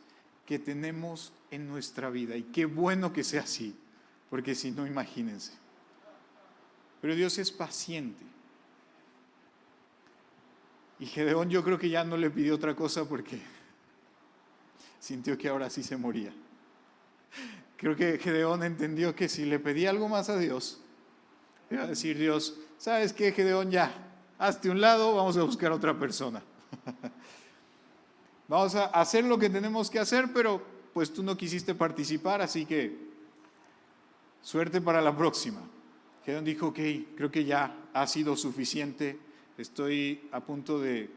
[0.45, 2.35] que tenemos en nuestra vida.
[2.35, 3.73] Y qué bueno que sea así,
[4.29, 5.53] porque si no, imagínense.
[6.99, 8.32] Pero Dios es paciente.
[11.03, 13.37] Y Gedeón yo creo que ya no le pidió otra cosa porque
[15.01, 16.31] sintió que ahora sí se moría.
[17.75, 20.79] Creo que Gedeón entendió que si le pedía algo más a Dios,
[21.69, 23.69] iba a decir Dios, ¿sabes qué, Gedeón?
[23.69, 23.91] Ya,
[24.39, 26.41] hazte un lado, vamos a buscar a otra persona.
[28.47, 32.65] Vamos a hacer lo que tenemos que hacer, pero pues tú no quisiste participar, así
[32.65, 32.97] que
[34.41, 35.59] suerte para la próxima.
[36.23, 36.79] Gedeón dijo, ok,
[37.17, 39.19] creo que ya ha sido suficiente
[39.57, 41.09] estoy a punto de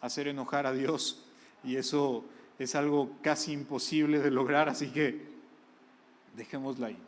[0.00, 1.24] hacer enojar a Dios
[1.62, 2.24] y eso
[2.58, 5.22] es algo casi imposible de lograr, así que
[6.36, 6.98] dejémosla ahí.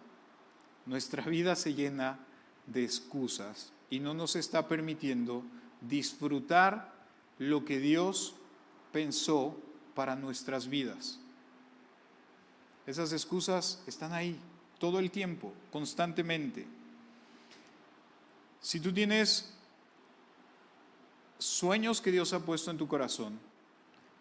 [0.87, 2.19] Nuestra vida se llena
[2.67, 5.45] de excusas y no nos está permitiendo
[5.81, 6.93] disfrutar
[7.39, 8.35] lo que Dios
[8.93, 9.57] pensó
[9.95, 11.19] para nuestras vidas.
[12.87, 14.39] Esas excusas están ahí
[14.79, 16.67] todo el tiempo, constantemente.
[18.61, 19.56] Si tú tienes
[21.39, 23.39] sueños que Dios ha puesto en tu corazón,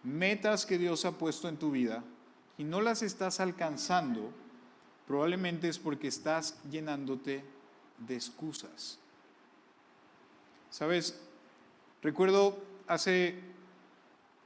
[0.04, 2.04] metas que Dios ha puesto en tu vida
[2.58, 4.32] y no las estás alcanzando,
[5.08, 7.44] probablemente es porque estás llenándote
[8.00, 9.00] de excusas.
[10.70, 11.20] Sabes,
[12.02, 12.58] recuerdo
[12.88, 13.40] hace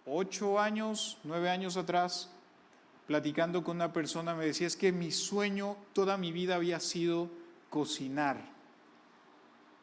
[0.05, 2.29] ocho años, nueve años atrás,
[3.07, 7.29] platicando con una persona, me decía, es que mi sueño toda mi vida había sido
[7.69, 8.39] cocinar,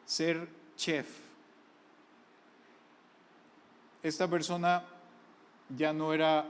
[0.05, 1.26] ser chef
[4.07, 4.83] esta persona
[5.75, 6.45] ya no era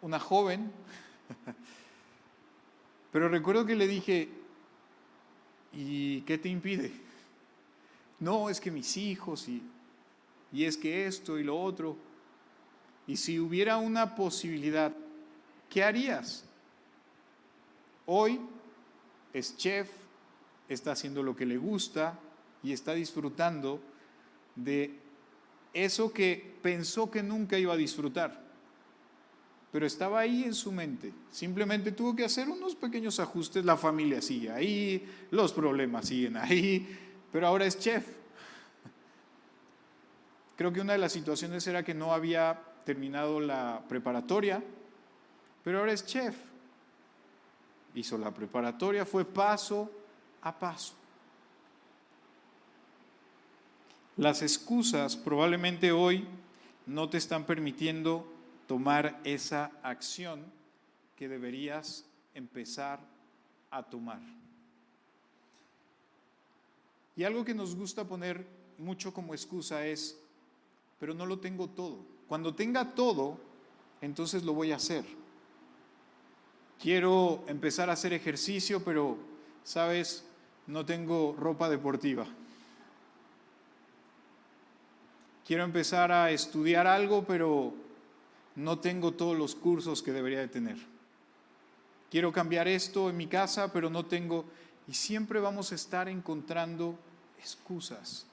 [0.00, 0.70] una joven,
[3.12, 4.28] pero recuerdo que le dije,
[5.72, 6.92] ¿y qué te impide?
[8.20, 9.62] No, es que mis hijos y,
[10.52, 11.96] y es que esto y lo otro.
[13.06, 14.92] Y si hubiera una posibilidad,
[15.68, 16.44] ¿qué harías?
[18.06, 18.40] Hoy
[19.32, 19.90] es chef,
[20.68, 22.18] está haciendo lo que le gusta
[22.62, 23.80] y está disfrutando
[24.54, 25.01] de
[25.72, 28.40] eso que pensó que nunca iba a disfrutar.
[29.70, 31.12] Pero estaba ahí en su mente.
[31.30, 33.64] Simplemente tuvo que hacer unos pequeños ajustes.
[33.64, 36.86] La familia sigue ahí, los problemas siguen ahí,
[37.32, 38.06] pero ahora es chef.
[40.56, 44.62] Creo que una de las situaciones era que no había terminado la preparatoria,
[45.64, 46.36] pero ahora es chef.
[47.94, 49.90] Hizo la preparatoria, fue paso
[50.42, 51.01] a paso.
[54.16, 56.26] Las excusas probablemente hoy
[56.86, 58.30] no te están permitiendo
[58.66, 60.44] tomar esa acción
[61.16, 62.04] que deberías
[62.34, 63.00] empezar
[63.70, 64.20] a tomar.
[67.16, 68.46] Y algo que nos gusta poner
[68.78, 70.18] mucho como excusa es,
[71.00, 71.98] pero no lo tengo todo.
[72.28, 73.38] Cuando tenga todo,
[74.02, 75.04] entonces lo voy a hacer.
[76.80, 79.16] Quiero empezar a hacer ejercicio, pero,
[79.64, 80.26] sabes,
[80.66, 82.26] no tengo ropa deportiva.
[85.46, 87.74] Quiero empezar a estudiar algo, pero
[88.56, 90.78] no tengo todos los cursos que debería de tener.
[92.10, 94.44] Quiero cambiar esto en mi casa, pero no tengo...
[94.86, 96.98] Y siempre vamos a estar encontrando
[97.38, 98.26] excusas.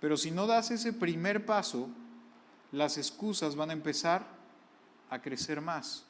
[0.00, 1.88] Pero si no das ese primer paso,
[2.72, 4.26] las excusas van a empezar
[5.10, 6.04] a crecer más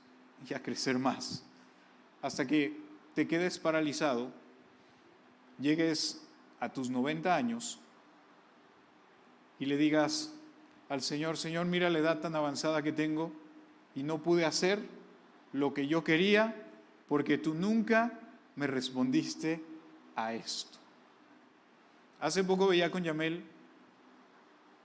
[0.49, 1.43] y a crecer más.
[2.21, 2.77] Hasta que
[3.15, 4.31] te quedes paralizado,
[5.61, 6.21] llegues
[6.61, 7.79] a tus 90 años
[9.59, 10.35] y le digas
[10.89, 13.33] al Señor, Señor, mira la edad tan avanzada que tengo
[13.95, 14.81] y no pude hacer
[15.53, 16.55] lo que yo quería
[17.09, 18.19] porque tú nunca
[18.57, 19.63] me respondiste
[20.17, 20.79] a esto.
[22.21, 23.45] Hace poco veía con Yamel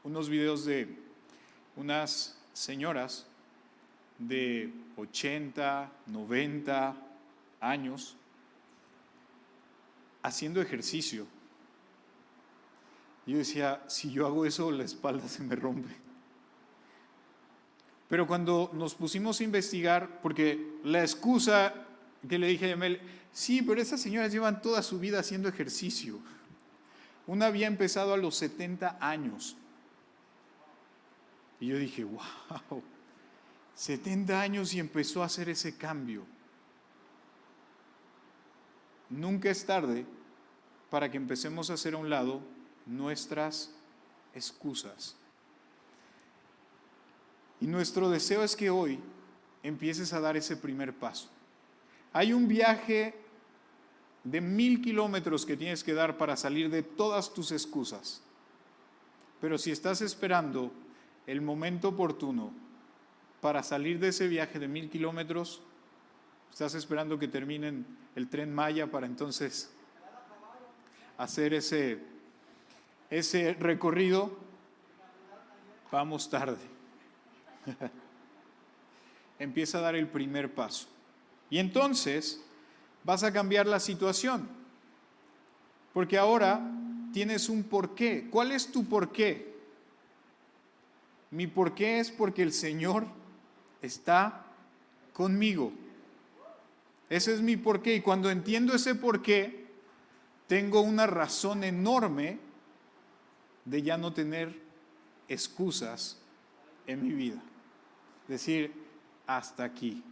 [0.03, 0.97] unos videos de
[1.75, 3.25] unas señoras
[4.19, 6.95] de 80, 90
[7.59, 8.15] años
[10.21, 11.25] haciendo ejercicio
[13.25, 15.95] yo decía, si yo hago eso, la espalda se me rompe.
[18.09, 21.73] Pero cuando nos pusimos a investigar, porque la excusa
[22.27, 23.01] que le dije a Yamel,
[23.31, 26.19] sí, pero esas señoras llevan toda su vida haciendo ejercicio.
[27.25, 29.55] Una había empezado a los 70 años.
[31.59, 32.83] Y yo dije, wow,
[33.75, 36.25] 70 años y empezó a hacer ese cambio.
[39.09, 40.05] Nunca es tarde
[40.89, 42.41] para que empecemos a hacer a un lado
[42.85, 43.71] nuestras
[44.33, 45.15] excusas.
[47.61, 48.99] Y nuestro deseo es que hoy
[49.61, 51.29] empieces a dar ese primer paso.
[52.11, 53.15] Hay un viaje
[54.23, 58.21] de mil kilómetros que tienes que dar para salir de todas tus excusas.
[59.41, 60.71] Pero si estás esperando
[61.27, 62.51] el momento oportuno
[63.41, 65.61] para salir de ese viaje de mil kilómetros,
[66.51, 69.71] estás esperando que terminen el tren Maya para entonces
[71.17, 72.12] hacer ese
[73.17, 74.35] ese recorrido,
[75.91, 76.57] vamos tarde.
[79.39, 80.87] Empieza a dar el primer paso.
[81.51, 82.43] Y entonces
[83.03, 84.49] vas a cambiar la situación.
[85.93, 86.59] Porque ahora
[87.13, 88.27] tienes un porqué.
[88.31, 89.53] ¿Cuál es tu porqué?
[91.29, 93.05] Mi porqué es porque el Señor
[93.83, 94.43] está
[95.13, 95.71] conmigo.
[97.11, 97.95] Ese es mi porqué.
[97.95, 99.67] Y cuando entiendo ese porqué,
[100.47, 102.52] tengo una razón enorme
[103.65, 104.61] de ya no tener
[105.27, 106.19] excusas
[106.87, 107.41] en mi vida.
[108.27, 108.73] Decir,
[109.27, 110.03] hasta aquí.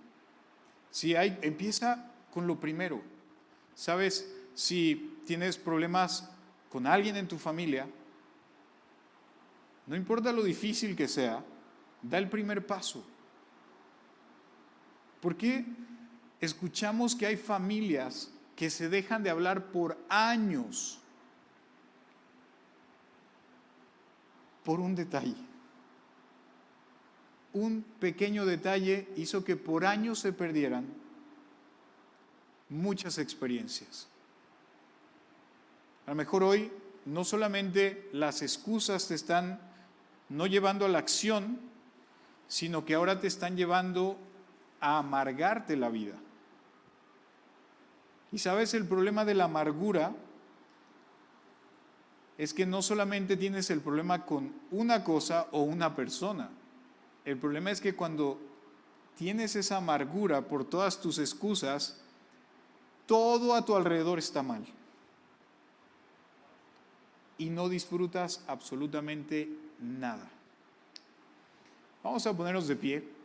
[0.90, 3.02] Si hay, empieza con lo primero.
[3.76, 6.30] Sabes, si tienes problemas
[6.70, 7.88] con alguien en tu familia,
[9.88, 11.44] no importa lo difícil que sea,
[12.02, 13.04] da el primer paso.
[15.22, 15.66] ¿Por qué
[16.40, 21.01] escuchamos que hay familias que se dejan de hablar por años?
[24.64, 25.36] Por un detalle.
[27.54, 30.86] Un pequeño detalle hizo que por años se perdieran
[32.70, 34.08] muchas experiencias.
[36.06, 36.72] A lo mejor hoy
[37.06, 39.60] no solamente las excusas te están
[40.30, 41.60] no llevando a la acción,
[42.48, 44.18] sino que ahora te están llevando
[44.80, 46.16] a amargarte la vida.
[48.32, 50.14] Y sabes, el problema de la amargura
[52.38, 56.50] es que no solamente tienes el problema con una cosa o una persona,
[57.26, 58.40] el problema es que cuando
[59.18, 62.02] tienes esa amargura por todas tus excusas,
[63.06, 64.66] todo a tu alrededor está mal.
[67.38, 70.30] Y no disfrutas absolutamente nada.
[72.04, 73.21] Vamos a ponernos de pie.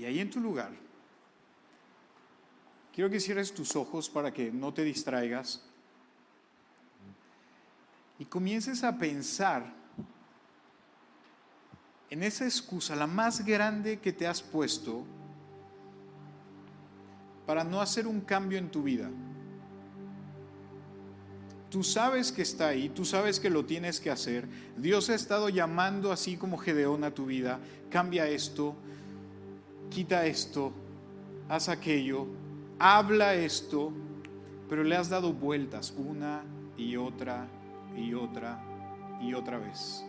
[0.00, 0.70] Y ahí en tu lugar,
[2.90, 5.62] quiero que cierres tus ojos para que no te distraigas
[8.18, 9.62] y comiences a pensar
[12.08, 15.04] en esa excusa, la más grande que te has puesto
[17.44, 19.10] para no hacer un cambio en tu vida.
[21.68, 24.48] Tú sabes que está ahí, tú sabes que lo tienes que hacer.
[24.78, 27.60] Dios ha estado llamando así como Gedeón a tu vida.
[27.90, 28.74] Cambia esto,
[29.90, 30.72] quita esto,
[31.48, 32.26] haz aquello,
[32.78, 33.92] habla esto,
[34.68, 36.42] pero le has dado vueltas una
[36.76, 37.48] y otra
[37.96, 38.62] y otra
[39.20, 40.04] y otra vez.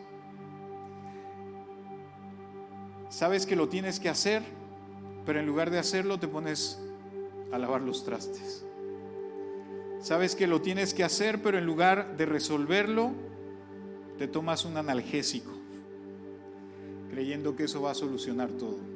[3.09, 4.43] Sabes que lo tienes que hacer,
[5.25, 6.79] pero en lugar de hacerlo te pones
[7.51, 8.65] a lavar los trastes.
[9.99, 13.11] Sabes que lo tienes que hacer, pero en lugar de resolverlo,
[14.17, 15.51] te tomas un analgésico,
[17.09, 18.90] creyendo que eso va a solucionar todo.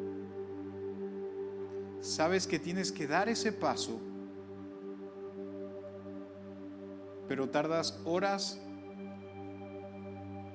[2.05, 3.99] Sabes que tienes que dar ese paso,
[7.27, 8.59] pero tardas horas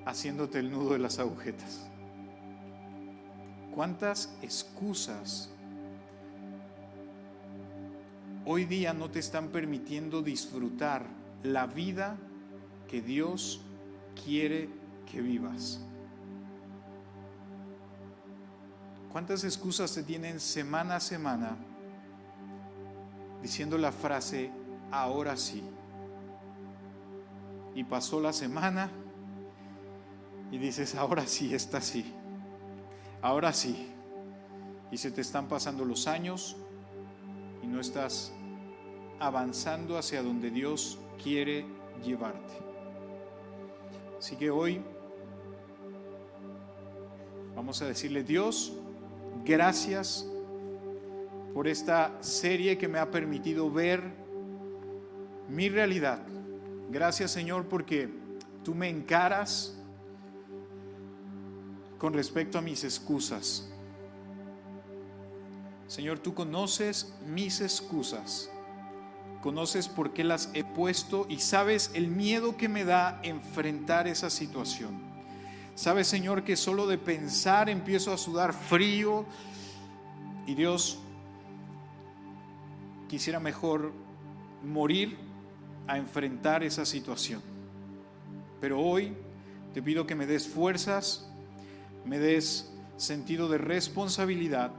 [0.05, 1.87] haciéndote el nudo de las agujetas.
[3.75, 5.49] ¿Cuántas excusas
[8.45, 11.05] hoy día no te están permitiendo disfrutar
[11.43, 12.17] la vida
[12.87, 13.61] que Dios
[14.23, 14.69] quiere
[15.11, 15.81] que vivas?
[19.11, 21.57] ¿Cuántas excusas te tienen semana a semana
[23.41, 24.51] diciendo la frase,
[24.91, 25.63] ahora sí?
[27.75, 28.89] Y pasó la semana
[30.51, 32.13] y dices, ahora sí, está así
[33.21, 33.87] ahora sí.
[34.91, 36.57] Y se te están pasando los años
[37.63, 38.33] y no estás
[39.19, 41.65] avanzando hacia donde Dios quiere
[42.03, 42.53] llevarte.
[44.17, 44.81] Así que hoy
[47.55, 48.73] vamos a decirle, Dios,
[49.45, 50.27] gracias
[51.53, 54.01] por esta serie que me ha permitido ver
[55.49, 56.25] mi realidad.
[56.89, 58.09] Gracias Señor porque
[58.63, 59.77] tú me encaras
[61.97, 63.67] con respecto a mis excusas.
[65.87, 68.49] Señor, tú conoces mis excusas,
[69.41, 74.29] conoces por qué las he puesto y sabes el miedo que me da enfrentar esa
[74.29, 75.10] situación.
[75.75, 79.25] Sabes, Señor, que solo de pensar empiezo a sudar frío
[80.45, 80.99] y Dios,
[83.07, 83.91] quisiera mejor
[84.63, 85.17] morir
[85.87, 87.41] a enfrentar esa situación.
[88.59, 89.15] Pero hoy
[89.73, 91.29] te pido que me des fuerzas,
[92.05, 94.71] me des sentido de responsabilidad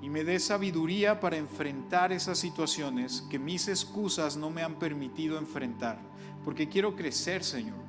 [0.00, 5.38] y me des sabiduría para enfrentar esas situaciones que mis excusas no me han permitido
[5.38, 5.98] enfrentar.
[6.44, 7.82] Porque quiero crecer, Señor.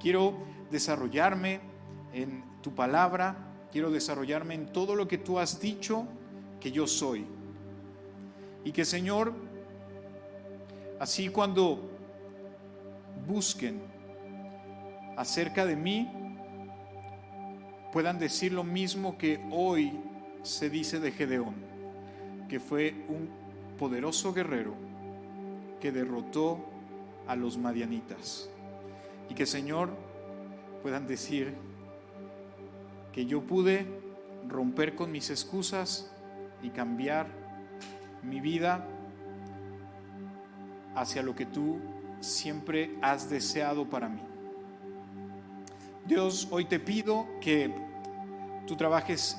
[0.00, 0.34] Quiero
[0.70, 1.60] desarrollarme
[2.12, 3.36] en tu palabra.
[3.72, 6.06] Quiero desarrollarme en todo lo que tú has dicho
[6.60, 7.26] que yo soy.
[8.64, 9.32] Y que, Señor,
[10.98, 11.90] así cuando
[13.26, 13.80] busquen
[15.16, 16.10] acerca de mí,
[17.92, 19.98] puedan decir lo mismo que hoy
[20.42, 21.54] se dice de Gedeón,
[22.48, 23.28] que fue un
[23.78, 24.74] poderoso guerrero
[25.80, 26.64] que derrotó
[27.26, 28.48] a los madianitas.
[29.28, 29.90] Y que Señor
[30.82, 31.54] puedan decir
[33.12, 33.86] que yo pude
[34.48, 36.10] romper con mis excusas
[36.62, 37.26] y cambiar
[38.22, 38.86] mi vida
[40.94, 41.78] hacia lo que tú
[42.20, 44.20] siempre has deseado para mí.
[46.06, 47.72] Dios, hoy te pido que
[48.66, 49.36] tú trabajes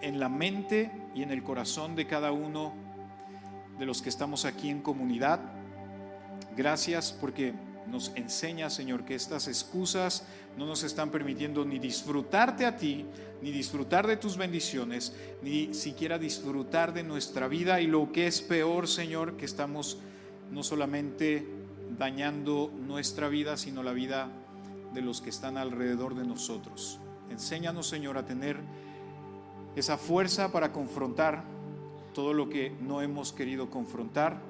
[0.00, 2.72] en la mente y en el corazón de cada uno
[3.78, 5.40] de los que estamos aquí en comunidad.
[6.56, 7.54] Gracias porque
[7.94, 10.26] nos enseña, Señor, que estas excusas
[10.58, 13.04] no nos están permitiendo ni disfrutarte a ti,
[13.40, 17.80] ni disfrutar de tus bendiciones, ni siquiera disfrutar de nuestra vida.
[17.80, 19.98] Y lo que es peor, Señor, que estamos
[20.50, 21.46] no solamente
[21.96, 24.28] dañando nuestra vida, sino la vida
[24.92, 26.98] de los que están alrededor de nosotros.
[27.30, 28.56] Enséñanos, Señor, a tener
[29.76, 31.44] esa fuerza para confrontar
[32.12, 34.40] todo lo que no hemos querido confrontar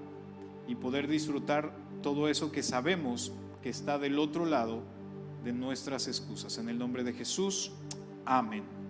[0.66, 3.32] y poder disfrutar todo eso que sabemos
[3.62, 4.82] que está del otro lado
[5.42, 6.59] de nuestras excusas.
[6.59, 7.72] En el nombre de Jesús,
[8.26, 8.84] amén.